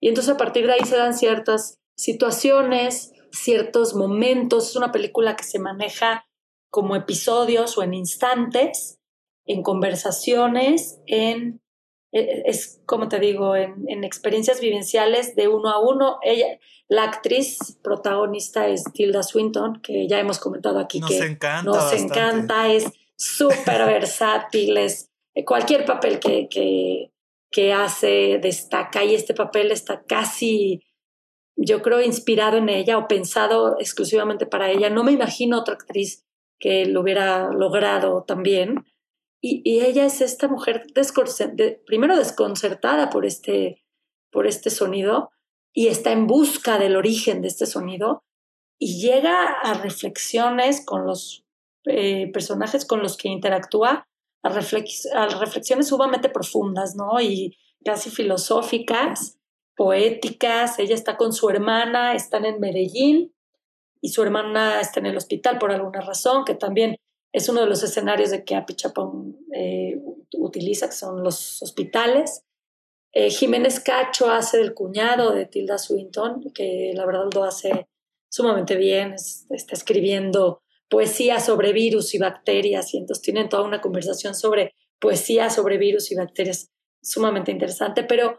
Y 0.00 0.08
entonces 0.08 0.34
a 0.34 0.38
partir 0.38 0.66
de 0.66 0.72
ahí 0.72 0.84
se 0.84 0.96
dan 0.96 1.14
ciertas 1.14 1.78
situaciones, 1.96 3.12
ciertos 3.30 3.94
momentos. 3.94 4.70
Es 4.70 4.76
una 4.76 4.92
película 4.92 5.36
que 5.36 5.44
se 5.44 5.58
maneja 5.58 6.26
como 6.70 6.96
episodios 6.96 7.76
o 7.76 7.82
en 7.82 7.94
instantes, 7.94 8.98
en 9.44 9.62
conversaciones, 9.62 11.00
en, 11.06 11.59
es 12.12 12.80
como 12.86 13.08
te 13.08 13.18
digo, 13.20 13.54
en, 13.56 13.84
en 13.88 14.04
experiencias 14.04 14.60
vivenciales 14.60 15.36
de 15.36 15.48
uno 15.48 15.70
a 15.70 15.78
uno. 15.80 16.18
Ella, 16.22 16.58
la 16.88 17.04
actriz 17.04 17.78
protagonista 17.82 18.66
es 18.66 18.84
Tilda 18.92 19.22
Swinton, 19.22 19.80
que 19.80 20.08
ya 20.08 20.18
hemos 20.18 20.38
comentado 20.38 20.80
aquí 20.80 20.98
nos 21.00 21.10
que 21.10 21.18
encanta 21.18 21.62
nos 21.62 21.92
encanta, 21.92 22.72
es 22.72 22.90
súper 23.16 23.86
versátil, 23.86 24.76
es 24.76 25.10
cualquier 25.44 25.84
papel 25.84 26.18
que, 26.18 26.48
que, 26.48 27.12
que 27.50 27.72
hace 27.72 28.40
destaca 28.42 29.04
y 29.04 29.14
este 29.14 29.34
papel 29.34 29.70
está 29.70 30.02
casi, 30.02 30.82
yo 31.56 31.82
creo, 31.82 32.00
inspirado 32.00 32.56
en 32.56 32.68
ella 32.68 32.98
o 32.98 33.06
pensado 33.06 33.76
exclusivamente 33.78 34.46
para 34.46 34.70
ella. 34.70 34.90
No 34.90 35.04
me 35.04 35.12
imagino 35.12 35.60
otra 35.60 35.74
actriz 35.74 36.26
que 36.58 36.86
lo 36.86 37.00
hubiera 37.02 37.50
logrado 37.52 38.24
también. 38.26 38.84
Y, 39.40 39.62
y 39.64 39.80
ella 39.80 40.04
es 40.04 40.20
esta 40.20 40.48
mujer 40.48 40.84
primero 41.86 42.16
desconcertada 42.16 43.10
por 43.10 43.24
este, 43.24 43.82
por 44.30 44.46
este 44.46 44.70
sonido 44.70 45.30
y 45.72 45.86
está 45.86 46.12
en 46.12 46.26
busca 46.26 46.78
del 46.78 46.96
origen 46.96 47.40
de 47.42 47.48
este 47.48 47.66
sonido 47.66 48.22
y 48.78 49.00
llega 49.00 49.46
a 49.62 49.74
reflexiones 49.74 50.84
con 50.84 51.06
los 51.06 51.44
eh, 51.84 52.30
personajes 52.32 52.84
con 52.84 53.02
los 53.02 53.16
que 53.16 53.28
interactúa 53.28 54.06
a, 54.42 54.48
reflexiones 54.48 55.88
sumamente 55.88 56.28
profundas, 56.28 56.96
¿no? 56.96 57.20
Y 57.20 57.58
casi 57.84 58.10
filosóficas, 58.10 59.38
poéticas. 59.76 60.78
Ella 60.78 60.94
está 60.94 61.16
con 61.16 61.32
su 61.32 61.48
hermana, 61.48 62.14
están 62.14 62.44
en 62.46 62.58
Medellín 62.60 63.34
y 64.00 64.10
su 64.10 64.22
hermana 64.22 64.80
está 64.80 65.00
en 65.00 65.06
el 65.06 65.16
hospital 65.16 65.58
por 65.58 65.72
alguna 65.72 66.00
razón, 66.00 66.44
que 66.44 66.54
también 66.54 66.96
es 67.32 67.48
uno 67.48 67.60
de 67.60 67.66
los 67.66 67.82
escenarios 67.82 68.30
de 68.30 68.44
que 68.44 68.56
Apichapón 68.56 69.38
eh, 69.54 70.00
utiliza, 70.36 70.88
que 70.88 70.96
son 70.96 71.22
los 71.22 71.62
hospitales. 71.62 72.44
Eh, 73.12 73.30
Jiménez 73.30 73.80
Cacho 73.80 74.30
hace 74.30 74.58
del 74.58 74.74
cuñado 74.74 75.32
de 75.32 75.46
Tilda 75.46 75.78
Swinton, 75.78 76.52
que 76.54 76.92
la 76.94 77.06
verdad 77.06 77.28
lo 77.34 77.44
hace 77.44 77.88
sumamente 78.28 78.76
bien, 78.76 79.14
está 79.14 79.74
escribiendo 79.74 80.62
poesía 80.88 81.40
sobre 81.40 81.72
virus 81.72 82.14
y 82.14 82.18
bacterias 82.18 82.94
y 82.94 82.98
entonces 82.98 83.22
tienen 83.22 83.48
toda 83.48 83.62
una 83.62 83.80
conversación 83.80 84.34
sobre 84.34 84.74
poesía 84.98 85.50
sobre 85.50 85.78
virus 85.78 86.10
y 86.12 86.16
bacterias 86.16 86.70
sumamente 87.00 87.50
interesante, 87.50 88.04
pero 88.04 88.38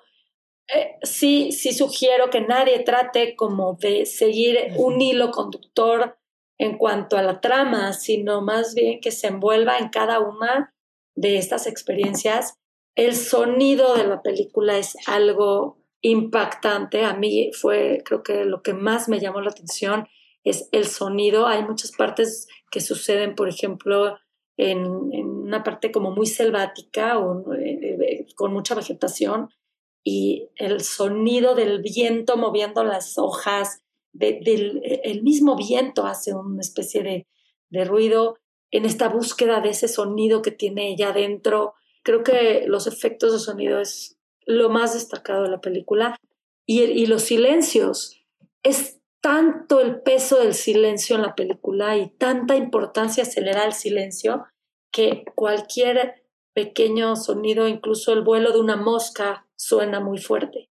eh, 0.74 0.96
sí, 1.02 1.52
sí 1.52 1.74
sugiero 1.74 2.30
que 2.30 2.42
nadie 2.42 2.80
trate 2.80 3.36
como 3.36 3.78
de 3.82 4.06
seguir 4.06 4.58
un 4.78 5.02
hilo 5.02 5.32
conductor 5.32 6.18
en 6.62 6.78
cuanto 6.78 7.18
a 7.18 7.24
la 7.24 7.42
trama, 7.42 7.92
sino 7.92 8.40
más 8.42 8.76
bien 8.76 9.02
que 9.02 9.10
se 9.10 9.26
envuelva 9.26 9.80
en 9.80 9.90
cada 9.90 10.20
una 10.20 10.76
de 11.16 11.40
estas 11.40 11.66
experiencias. 11.66 12.60
El 12.96 13.16
sonido 13.16 13.96
de 13.96 14.04
la 14.04 14.22
película 14.22 14.78
es 14.78 14.96
algo 15.08 15.80
impactante. 16.02 17.04
A 17.04 17.16
mí 17.16 17.50
fue, 17.60 18.04
creo 18.06 18.22
que 18.22 18.46
lo 18.46 18.62
que 18.62 18.76
más 18.76 19.10
me 19.10 19.20
llamó 19.20 19.42
la 19.42 19.50
atención 19.50 20.08
es 20.44 20.70
el 20.72 20.86
sonido. 20.86 21.48
Hay 21.48 21.64
muchas 21.64 21.94
partes 21.98 22.48
que 22.70 22.80
suceden, 22.80 23.34
por 23.34 23.50
ejemplo, 23.50 24.20
en, 24.56 24.86
una 24.86 25.64
parte 25.64 25.92
como 25.92 26.12
muy 26.12 26.28
selvática 26.28 27.18
o 27.18 27.56
eh, 27.56 27.98
eh, 28.08 28.26
con 28.36 28.54
mucha 28.54 28.76
vegetación 28.76 29.50
y 30.04 30.50
el 30.58 30.82
sonido 30.82 31.56
del 31.56 31.82
viento 31.82 32.38
moviendo 32.38 32.84
las 32.84 33.18
hojas, 33.18 33.82
del, 34.14 34.82
el 34.84 35.24
mismo 35.24 35.56
viento 35.56 36.06
hace 36.06 36.34
una 36.34 36.62
especie 36.62 37.04
de, 37.04 37.28
de 37.70 37.86
ruido 37.86 38.38
en 38.72 38.86
esta 38.86 39.10
búsqueda 39.10 39.62
de 39.62 39.70
ese 39.70 39.88
sonido 39.88 40.42
que 40.42 40.52
tiene 40.52 40.92
ella 40.92 41.10
adentro. 41.10 41.74
Creo 42.04 42.24
que 42.24 42.66
los 42.68 42.88
efectos 42.88 43.34
de 43.34 43.40
sonido 43.40 43.80
es 43.80 44.18
lo 44.46 44.70
más 44.70 44.94
destacado 44.94 45.44
de 45.44 45.50
la 45.50 45.62
película 45.62 46.18
y, 46.66 46.82
y 46.82 47.06
los 47.06 47.24
silencios. 47.24 48.24
Es 48.64 49.00
tanto 49.22 49.80
el 49.80 50.02
peso 50.02 50.40
del 50.40 50.54
silencio 50.54 51.16
en 51.16 51.22
la 51.22 51.36
película 51.36 51.98
y 51.98 52.10
tanta 52.10 52.56
importancia 52.56 53.24
se 53.24 53.42
le 53.42 53.52
silencio 53.72 54.46
que 54.92 55.24
cualquier 55.36 56.24
pequeño 56.54 57.16
sonido, 57.16 57.68
incluso 57.68 58.12
el 58.14 58.24
vuelo 58.24 58.52
de 58.52 58.60
una 58.60 58.76
mosca, 58.76 59.48
suena 59.56 60.00
muy 60.00 60.18
fuerte. 60.18 60.71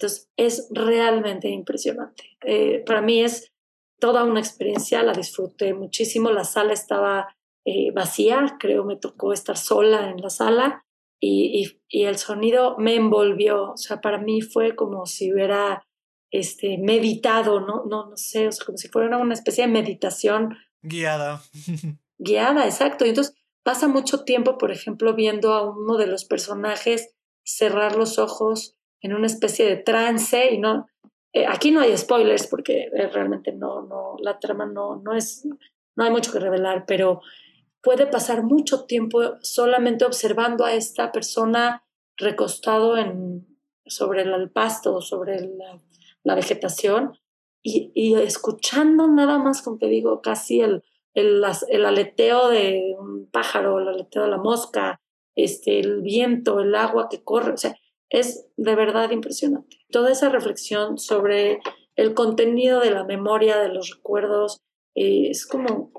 Entonces 0.00 0.30
es 0.38 0.68
realmente 0.70 1.50
impresionante. 1.50 2.24
Eh, 2.42 2.82
para 2.86 3.02
mí 3.02 3.22
es 3.22 3.52
toda 3.98 4.24
una 4.24 4.40
experiencia, 4.40 5.02
la 5.02 5.12
disfruté 5.12 5.74
muchísimo, 5.74 6.30
la 6.30 6.44
sala 6.44 6.72
estaba 6.72 7.36
eh, 7.66 7.90
vacía, 7.92 8.56
creo 8.58 8.84
me 8.84 8.96
tocó 8.96 9.34
estar 9.34 9.58
sola 9.58 10.08
en 10.08 10.22
la 10.22 10.30
sala 10.30 10.86
y, 11.20 11.62
y, 11.62 12.00
y 12.00 12.04
el 12.06 12.16
sonido 12.16 12.78
me 12.78 12.94
envolvió, 12.94 13.72
o 13.72 13.76
sea, 13.76 14.00
para 14.00 14.16
mí 14.16 14.40
fue 14.40 14.74
como 14.74 15.04
si 15.04 15.30
hubiera 15.30 15.86
este, 16.30 16.78
meditado, 16.78 17.60
¿no? 17.60 17.84
No, 17.84 18.08
no 18.08 18.16
sé, 18.16 18.48
o 18.48 18.52
sea, 18.52 18.64
como 18.64 18.78
si 18.78 18.88
fuera 18.88 19.18
una 19.18 19.34
especie 19.34 19.66
de 19.66 19.72
meditación. 19.72 20.56
Guiada. 20.80 21.42
guiada, 22.18 22.64
exacto. 22.64 23.04
Y 23.04 23.10
entonces 23.10 23.34
pasa 23.62 23.86
mucho 23.86 24.24
tiempo, 24.24 24.56
por 24.56 24.70
ejemplo, 24.70 25.14
viendo 25.14 25.52
a 25.52 25.70
uno 25.70 25.98
de 25.98 26.06
los 26.06 26.24
personajes 26.24 27.14
cerrar 27.44 27.96
los 27.96 28.18
ojos 28.18 28.78
en 29.00 29.14
una 29.14 29.26
especie 29.26 29.66
de 29.66 29.76
trance 29.76 30.52
y 30.52 30.58
no, 30.58 30.86
eh, 31.32 31.46
aquí 31.46 31.70
no 31.70 31.80
hay 31.80 31.96
spoilers 31.96 32.46
porque 32.46 32.90
eh, 32.92 33.08
realmente 33.08 33.52
no, 33.52 33.82
no, 33.82 34.16
la 34.20 34.38
trama 34.38 34.66
no, 34.66 34.96
no 34.96 35.14
es, 35.14 35.46
no 35.96 36.04
hay 36.04 36.10
mucho 36.10 36.32
que 36.32 36.40
revelar, 36.40 36.84
pero 36.86 37.20
puede 37.82 38.06
pasar 38.06 38.42
mucho 38.42 38.84
tiempo 38.84 39.36
solamente 39.40 40.04
observando 40.04 40.64
a 40.64 40.74
esta 40.74 41.12
persona 41.12 41.84
recostado 42.16 42.96
en, 42.98 43.46
sobre 43.86 44.22
el, 44.22 44.50
pasto, 44.50 45.00
sobre 45.00 45.36
el, 45.36 45.58
la 46.22 46.34
vegetación 46.34 47.18
y, 47.62 47.92
y, 47.94 48.14
escuchando 48.14 49.06
nada 49.08 49.38
más, 49.38 49.62
como 49.62 49.78
te 49.78 49.86
digo, 49.86 50.20
casi 50.22 50.60
el, 50.60 50.82
el, 51.14 51.42
el, 51.68 51.84
aleteo 51.84 52.48
de 52.48 52.96
un 52.98 53.28
pájaro, 53.30 53.80
el 53.80 53.88
aleteo 53.88 54.22
de 54.22 54.30
la 54.30 54.38
mosca, 54.38 55.00
este, 55.34 55.78
el 55.78 56.02
viento, 56.02 56.60
el 56.60 56.74
agua 56.74 57.08
que 57.10 57.22
corre, 57.22 57.52
o 57.52 57.56
sea, 57.56 57.76
es 58.10 58.46
de 58.56 58.74
verdad 58.74 59.10
impresionante. 59.10 59.78
Toda 59.90 60.12
esa 60.12 60.28
reflexión 60.28 60.98
sobre 60.98 61.60
el 61.96 62.14
contenido 62.14 62.80
de 62.80 62.90
la 62.90 63.04
memoria, 63.04 63.58
de 63.58 63.68
los 63.68 63.90
recuerdos, 63.90 64.60
eh, 64.94 65.28
es 65.30 65.46
como, 65.46 65.92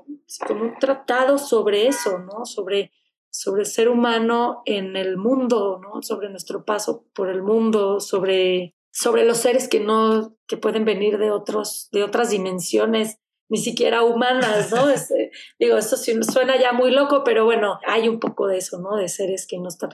como 0.46 0.62
un 0.62 0.78
tratado 0.78 1.38
sobre 1.38 1.88
eso, 1.88 2.18
¿no? 2.18 2.44
Sobre, 2.44 2.92
sobre 3.30 3.62
el 3.62 3.66
ser 3.66 3.88
humano 3.88 4.62
en 4.66 4.96
el 4.96 5.16
mundo, 5.16 5.80
¿no? 5.82 6.02
Sobre 6.02 6.28
nuestro 6.28 6.64
paso 6.64 7.06
por 7.14 7.28
el 7.28 7.42
mundo, 7.42 7.98
sobre 7.98 8.74
sobre 8.92 9.24
los 9.24 9.38
seres 9.38 9.68
que 9.68 9.80
no, 9.80 10.36
que 10.46 10.58
pueden 10.58 10.84
venir 10.84 11.18
de 11.18 11.30
otros, 11.30 11.88
de 11.92 12.04
otras 12.04 12.30
dimensiones, 12.30 13.18
ni 13.48 13.58
siquiera 13.58 14.02
humanas, 14.02 14.70
¿no? 14.70 14.88
Eh, 14.92 15.30
digo, 15.58 15.76
eso 15.78 15.96
suena 15.96 16.60
ya 16.60 16.72
muy 16.72 16.90
loco, 16.90 17.24
pero 17.24 17.44
bueno, 17.44 17.78
hay 17.86 18.08
un 18.08 18.20
poco 18.20 18.46
de 18.46 18.58
eso, 18.58 18.78
¿no? 18.80 18.96
De 18.96 19.08
seres 19.08 19.46
que 19.46 19.58
no 19.58 19.68
están 19.68 19.90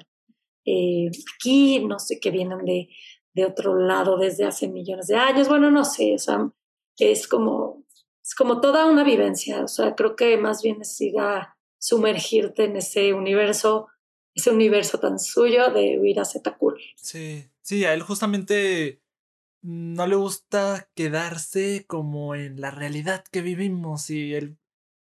eh, 0.69 1.11
aquí, 1.35 1.85
no 1.85 1.99
sé, 1.99 2.21
que 2.21 2.31
vienen 2.31 2.65
de, 2.65 2.89
de 3.35 3.45
otro 3.45 3.79
lado 3.79 4.19
desde 4.19 4.45
hace 4.45 4.69
millones 4.69 5.07
de 5.07 5.17
años, 5.17 5.49
bueno, 5.49 5.71
no 5.71 5.85
sé, 5.85 6.15
o 6.15 6.19
sea, 6.19 6.51
es 6.99 7.29
como, 7.29 7.85
es 8.23 8.35
como 8.35 8.61
toda 8.61 8.87
una 8.87 9.05
vivencia, 9.05 9.63
o 9.63 9.69
sea, 9.69 9.95
creo 9.95 10.17
que 10.17 10.37
más 10.37 10.63
bien 10.63 10.83
es 10.83 11.01
ir 11.01 11.19
a 11.19 11.57
sumergirte 11.79 12.65
en 12.65 12.77
ese 12.77 13.13
universo, 13.15 13.87
ese 14.35 14.51
universo 14.51 14.99
tan 14.99 15.19
suyo 15.19 15.71
de 15.71 15.99
huir 15.99 16.21
a 16.21 16.25
Zetakul. 16.25 16.79
Sí, 16.97 17.45
Sí, 17.69 17.85
a 17.85 17.93
él 17.93 18.01
justamente 18.01 19.03
no 19.61 20.07
le 20.07 20.17
gusta 20.17 20.89
quedarse 20.95 21.85
como 21.87 22.35
en 22.35 22.63
la 22.63 22.71
realidad 22.71 23.23
que 23.31 23.43
vivimos 23.43 24.09
y 24.09 24.33
él 24.33 24.59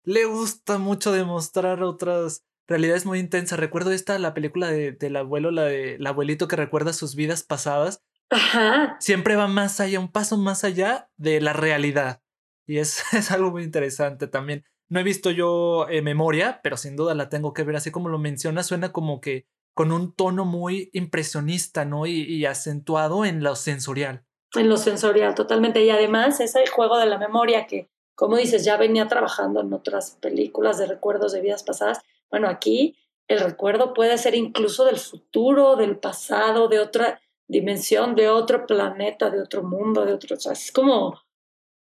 le 0.01 0.25
gusta 0.25 0.79
mucho 0.79 1.11
demostrar 1.11 1.83
otras 1.83 2.46
realidades 2.67 3.05
muy 3.05 3.19
intensas. 3.19 3.59
Recuerdo 3.59 3.91
esta, 3.91 4.19
la 4.19 4.33
película 4.33 4.67
de, 4.67 4.91
del 4.91 5.15
abuelo, 5.15 5.51
la 5.51 5.63
de 5.63 5.95
el 5.95 6.07
abuelito 6.07 6.47
que 6.47 6.55
recuerda 6.55 6.93
sus 6.93 7.15
vidas 7.15 7.43
pasadas. 7.43 8.03
Ajá. 8.29 8.97
Siempre 8.99 9.35
va 9.35 9.47
más 9.47 9.79
allá, 9.79 9.99
un 9.99 10.11
paso 10.11 10.37
más 10.37 10.63
allá 10.63 11.09
de 11.17 11.39
la 11.41 11.53
realidad. 11.53 12.21
Y 12.65 12.77
es, 12.77 13.03
es 13.13 13.31
algo 13.31 13.51
muy 13.51 13.63
interesante 13.63 14.27
también. 14.27 14.65
No 14.89 14.99
he 14.99 15.03
visto 15.03 15.31
yo 15.31 15.87
eh, 15.89 16.01
memoria, 16.01 16.61
pero 16.63 16.77
sin 16.77 16.95
duda 16.95 17.13
la 17.13 17.29
tengo 17.29 17.53
que 17.53 17.63
ver. 17.63 17.75
Así 17.75 17.91
como 17.91 18.09
lo 18.09 18.19
menciona, 18.19 18.63
suena 18.63 18.91
como 18.91 19.19
que 19.19 19.47
con 19.73 19.91
un 19.91 20.13
tono 20.13 20.43
muy 20.43 20.89
impresionista, 20.93 21.85
¿no? 21.85 22.07
Y, 22.07 22.45
acentuado 22.45 23.25
en 23.25 23.43
lo 23.43 23.55
sensorial. 23.55 24.25
En 24.55 24.69
lo 24.69 24.77
sensorial, 24.77 25.35
totalmente. 25.35 25.83
Y 25.83 25.91
además 25.91 26.39
ese 26.39 26.65
juego 26.65 26.97
de 26.97 27.05
la 27.05 27.19
memoria 27.19 27.67
que, 27.67 27.87
como 28.15 28.37
dices, 28.37 28.65
ya 28.65 28.77
venía 28.77 29.07
trabajando 29.07 29.61
en 29.61 29.71
otras 29.71 30.17
películas 30.19 30.79
de 30.79 30.87
recuerdos 30.87 31.31
de 31.31 31.41
vidas 31.41 31.61
pasadas. 31.61 31.99
Bueno, 32.29 32.47
aquí 32.47 32.97
el 33.27 33.39
recuerdo 33.39 33.93
puede 33.93 34.17
ser 34.17 34.35
incluso 34.35 34.85
del 34.85 34.97
futuro, 34.97 35.75
del 35.75 35.97
pasado, 35.97 36.67
de 36.67 36.79
otra 36.79 37.21
dimensión, 37.47 38.15
de 38.15 38.29
otro 38.29 38.65
planeta, 38.65 39.29
de 39.29 39.41
otro 39.41 39.63
mundo, 39.63 40.05
de 40.05 40.13
otro... 40.13 40.35
O 40.35 40.39
sea, 40.39 40.53
es 40.53 40.71
como, 40.71 41.21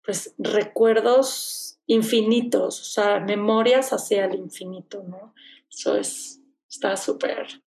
pues, 0.03 0.35
recuerdos 0.39 1.79
infinitos, 1.87 2.81
o 2.81 2.85
sea, 2.85 3.21
memorias 3.21 3.93
hacia 3.93 4.25
el 4.25 4.37
infinito, 4.37 5.03
¿no? 5.03 5.35
Eso 5.71 5.97
es, 5.97 6.41
está 6.69 6.97
súper, 6.97 7.63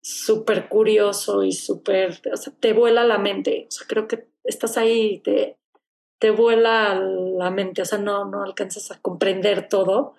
súper 0.00 0.68
curioso 0.68 1.42
y 1.42 1.52
súper, 1.52 2.20
o 2.32 2.36
sea, 2.36 2.52
te 2.58 2.72
vuela 2.72 3.04
la 3.04 3.18
mente, 3.18 3.68
creo 3.86 4.08
que 4.08 4.28
estás 4.44 4.78
ahí 4.78 5.14
y 5.14 5.18
te, 5.20 5.58
te 6.18 6.30
vuela 6.30 6.94
la 6.94 7.50
mente, 7.50 7.82
o 7.82 7.84
sea, 7.84 7.98
no, 7.98 8.24
no 8.24 8.42
alcanzas 8.42 8.90
a 8.90 9.00
comprender 9.00 9.68
todo, 9.68 10.14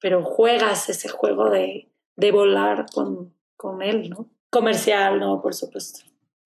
pero 0.00 0.24
juegas 0.24 0.88
ese 0.88 1.08
juego 1.08 1.50
de, 1.50 1.90
de 2.16 2.32
volar 2.32 2.86
con, 2.92 3.34
con 3.56 3.82
él, 3.82 4.10
¿no? 4.10 4.30
Comercial, 4.50 5.20
¿no? 5.20 5.42
Por 5.42 5.54
supuesto. 5.54 6.00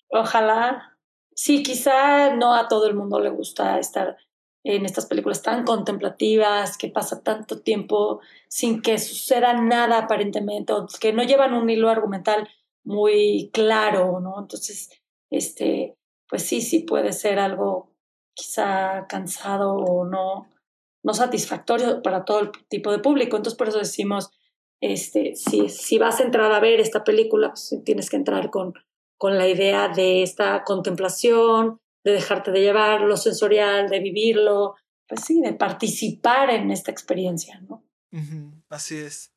Ojalá. 0.09 0.97
Sí, 1.35 1.63
quizá 1.63 2.35
no 2.35 2.55
a 2.55 2.69
todo 2.69 2.87
el 2.87 2.95
mundo 2.95 3.19
le 3.19 3.31
gusta 3.31 3.79
estar 3.79 4.17
en 4.65 4.85
estas 4.85 5.07
películas 5.07 5.43
tan 5.43 5.65
contemplativas, 5.65 6.79
que 6.79 6.89
pasa 6.89 7.23
tanto 7.23 7.61
tiempo 7.61 8.21
sin 8.49 8.81
que 8.81 8.99
suceda 8.99 9.55
nada 9.55 9.99
aparentemente, 9.99 10.73
que 11.01 11.13
no 11.13 11.23
llevan 11.25 11.55
un 11.55 11.69
hilo 11.69 11.89
argumental 11.89 12.49
muy 12.85 13.51
claro, 13.53 14.21
¿no? 14.21 14.39
Entonces, 14.39 14.91
este, 15.31 15.97
pues 16.29 16.43
sí, 16.43 16.61
sí 16.61 16.81
puede 16.81 17.13
ser 17.13 17.39
algo 17.39 17.93
quizá 18.35 19.07
cansado 19.09 19.75
o 19.75 20.05
no, 20.05 20.52
no 21.03 21.15
satisfactorio 21.15 22.03
para 22.03 22.25
todo 22.25 22.41
el 22.41 22.51
tipo 22.69 22.91
de 22.93 22.99
público. 22.99 23.37
Entonces, 23.37 23.59
por 23.59 23.69
eso 23.69 23.79
decimos, 23.79 24.31
este, 24.81 25.35
si, 25.37 25.69
si 25.69 25.99
vas 25.99 26.21
a 26.21 26.25
entrar 26.25 26.53
a 26.53 26.61
ver 26.61 26.81
esta 26.81 27.05
película, 27.05 27.51
pues 27.51 27.75
tienes 27.85 28.11
que 28.11 28.17
entrar 28.17 28.51
con, 28.51 28.75
con 29.17 29.39
la 29.39 29.49
idea 29.49 29.89
de 29.89 30.23
esta 30.23 30.65
contemplación, 30.65 31.81
de 32.05 32.13
dejarte 32.13 32.51
de 32.51 32.61
llevar, 32.61 33.03
lo 33.03 33.17
sensorial, 33.17 33.89
de 33.89 34.01
vivirlo, 34.01 34.75
pues 35.07 35.25
sí, 35.25 35.41
de 35.41 35.53
participar 35.53 36.51
en 36.51 36.71
esta 36.71 36.91
experiencia, 36.91 37.61
¿no? 37.69 37.85
así 38.69 38.97
es. 38.97 39.33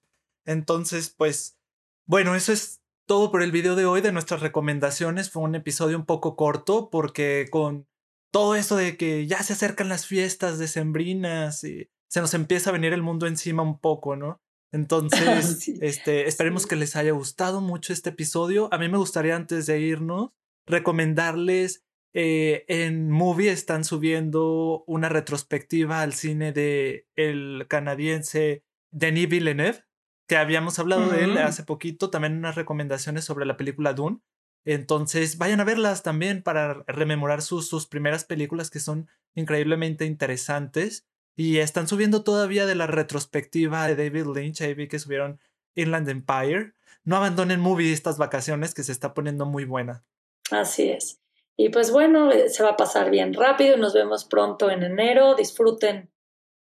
Entonces, 0.45 1.09
pues, 1.09 1.57
bueno, 2.05 2.35
eso 2.35 2.51
es 2.51 2.81
todo 3.05 3.31
por 3.31 3.41
el 3.41 3.51
video 3.51 3.75
de 3.75 3.85
hoy 3.85 4.01
de 4.01 4.11
nuestras 4.11 4.41
recomendaciones. 4.41 5.29
Fue 5.29 5.43
un 5.43 5.55
episodio 5.55 5.97
un 5.97 6.05
poco 6.05 6.35
corto 6.35 6.89
porque 6.89 7.47
con 7.51 7.87
todo 8.35 8.55
eso 8.55 8.75
de 8.75 8.97
que 8.97 9.27
ya 9.27 9.41
se 9.43 9.53
acercan 9.53 9.87
las 9.87 10.07
fiestas 10.07 10.59
decembrinas 10.59 11.63
y 11.63 11.89
se 12.09 12.19
nos 12.19 12.33
empieza 12.33 12.69
a 12.69 12.73
venir 12.73 12.91
el 12.91 13.01
mundo 13.01 13.27
encima 13.27 13.63
un 13.63 13.79
poco, 13.79 14.17
¿no? 14.17 14.41
Entonces, 14.73 15.69
este, 15.79 16.27
esperemos 16.27 16.67
que 16.67 16.75
les 16.75 16.97
haya 16.97 17.13
gustado 17.13 17.61
mucho 17.61 17.93
este 17.93 18.09
episodio. 18.09 18.67
A 18.73 18.77
mí 18.77 18.89
me 18.89 18.97
gustaría 18.97 19.37
antes 19.37 19.67
de 19.67 19.79
irnos 19.79 20.31
recomendarles 20.67 21.85
eh, 22.13 22.65
en 22.67 23.09
Movie 23.09 23.53
están 23.53 23.85
subiendo 23.85 24.83
una 24.85 25.07
retrospectiva 25.07 26.01
al 26.01 26.11
cine 26.11 26.51
de 26.51 27.07
el 27.15 27.67
canadiense 27.69 28.65
Denis 28.91 29.29
Villeneuve, 29.29 29.85
que 30.27 30.35
habíamos 30.35 30.77
hablado 30.77 31.07
de 31.09 31.23
él 31.23 31.37
hace 31.37 31.63
poquito, 31.63 32.09
también 32.09 32.35
unas 32.35 32.55
recomendaciones 32.55 33.23
sobre 33.23 33.45
la 33.45 33.55
película 33.55 33.93
Dune. 33.93 34.19
Entonces, 34.65 35.37
vayan 35.37 35.59
a 35.59 35.63
verlas 35.63 36.01
también 36.01 36.41
para 36.41 36.83
rememorar 36.87 37.43
sus, 37.43 37.69
sus 37.69 37.85
primeras 37.85 38.25
películas 38.25 38.71
que 38.71 38.79
son 38.79 39.07
increíblemente 39.35 40.05
interesantes. 40.05 41.05
Y 41.35 41.57
están 41.57 41.87
subiendo 41.87 42.23
todavía 42.23 42.65
de 42.65 42.75
la 42.75 42.87
retrospectiva 42.87 43.87
de 43.87 43.95
David 43.95 44.25
Lynch. 44.35 44.61
Ahí 44.61 44.73
vi 44.73 44.87
que 44.87 44.99
subieron 44.99 45.39
Inland 45.75 46.09
Empire. 46.09 46.73
No 47.03 47.17
abandonen 47.17 47.59
movie 47.59 47.93
estas 47.93 48.17
vacaciones 48.17 48.73
que 48.73 48.83
se 48.83 48.91
está 48.91 49.13
poniendo 49.13 49.45
muy 49.45 49.65
buena. 49.65 50.03
Así 50.49 50.89
es. 50.89 51.19
Y 51.57 51.69
pues 51.69 51.91
bueno, 51.91 52.31
eh, 52.31 52.49
se 52.49 52.63
va 52.63 52.71
a 52.71 52.77
pasar 52.77 53.11
bien 53.11 53.33
rápido. 53.33 53.77
Nos 53.77 53.93
vemos 53.93 54.25
pronto 54.25 54.71
en 54.71 54.83
enero. 54.83 55.35
Disfruten, 55.35 56.09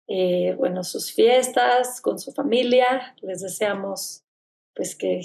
eh, 0.08 0.56
bueno, 0.58 0.84
sus 0.84 1.14
fiestas 1.14 2.02
con 2.02 2.18
su 2.18 2.32
familia. 2.32 3.16
Les 3.22 3.42
deseamos 3.42 4.24
pues 4.74 4.96
que, 4.96 5.22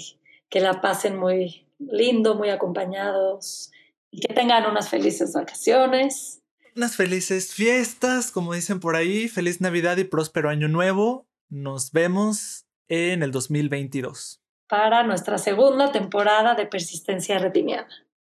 que 0.49 0.59
la 0.59 0.81
pasen 0.81 1.17
muy 1.17 1.66
lindo, 1.79 2.35
muy 2.35 2.49
acompañados 2.49 3.71
y 4.11 4.21
que 4.21 4.33
tengan 4.33 4.69
unas 4.69 4.89
felices 4.89 5.33
vacaciones. 5.33 6.41
Unas 6.75 6.95
felices 6.95 7.53
fiestas, 7.53 8.31
como 8.31 8.53
dicen 8.53 8.79
por 8.79 8.95
ahí. 8.95 9.27
Feliz 9.27 9.61
Navidad 9.61 9.97
y 9.97 10.03
próspero 10.03 10.49
año 10.49 10.67
nuevo. 10.67 11.27
Nos 11.49 11.91
vemos 11.91 12.67
en 12.87 13.23
el 13.23 13.31
2022. 13.31 14.41
Para 14.67 15.03
nuestra 15.03 15.37
segunda 15.37 15.91
temporada 15.91 16.55
de 16.55 16.65
Persistencia 16.65 17.39
Retiniana. 17.39 17.87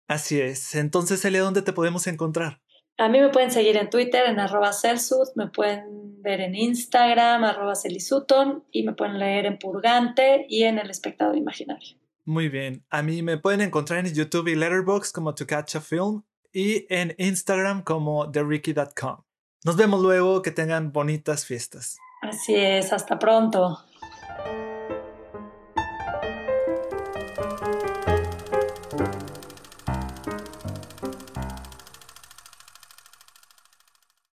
Así 0.07 0.39
es. 0.39 0.75
Entonces, 0.75 1.23
Elia, 1.25 1.41
¿dónde 1.41 1.61
te 1.61 1.73
podemos 1.73 2.07
encontrar? 2.07 2.61
A 2.97 3.09
mí 3.09 3.19
me 3.19 3.29
pueden 3.29 3.51
seguir 3.51 3.77
en 3.77 3.89
Twitter 3.89 4.25
en 4.27 4.39
arroba 4.39 4.73
Celsus, 4.73 5.33
me 5.35 5.47
pueden 5.47 6.21
ver 6.21 6.41
en 6.41 6.55
Instagram, 6.55 7.43
arroba 7.43 7.75
Celisuton, 7.75 8.63
y 8.71 8.83
me 8.83 8.93
pueden 8.93 9.19
leer 9.19 9.45
en 9.45 9.59
Purgante 9.59 10.45
y 10.49 10.63
en 10.63 10.79
El 10.79 10.89
Espectador 10.89 11.35
Imaginario. 11.35 11.96
Muy 12.27 12.49
bien. 12.49 12.85
A 12.89 13.03
mí 13.03 13.23
me 13.23 13.37
pueden 13.37 13.61
encontrar 13.61 14.05
en 14.05 14.13
YouTube 14.13 14.49
y 14.49 14.55
Letterboxd 14.55 15.13
como 15.13 15.33
To 15.33 15.47
Catch 15.47 15.77
a 15.77 15.81
Film 15.81 16.23
y 16.51 16.85
en 16.93 17.15
Instagram 17.17 17.83
como 17.83 18.29
TheRicky.com. 18.29 19.23
Nos 19.63 19.77
vemos 19.77 20.01
luego, 20.01 20.41
que 20.41 20.51
tengan 20.51 20.91
bonitas 20.91 21.45
fiestas. 21.45 21.97
Así 22.21 22.53
es, 22.53 22.91
hasta 22.91 23.17
pronto. 23.17 23.79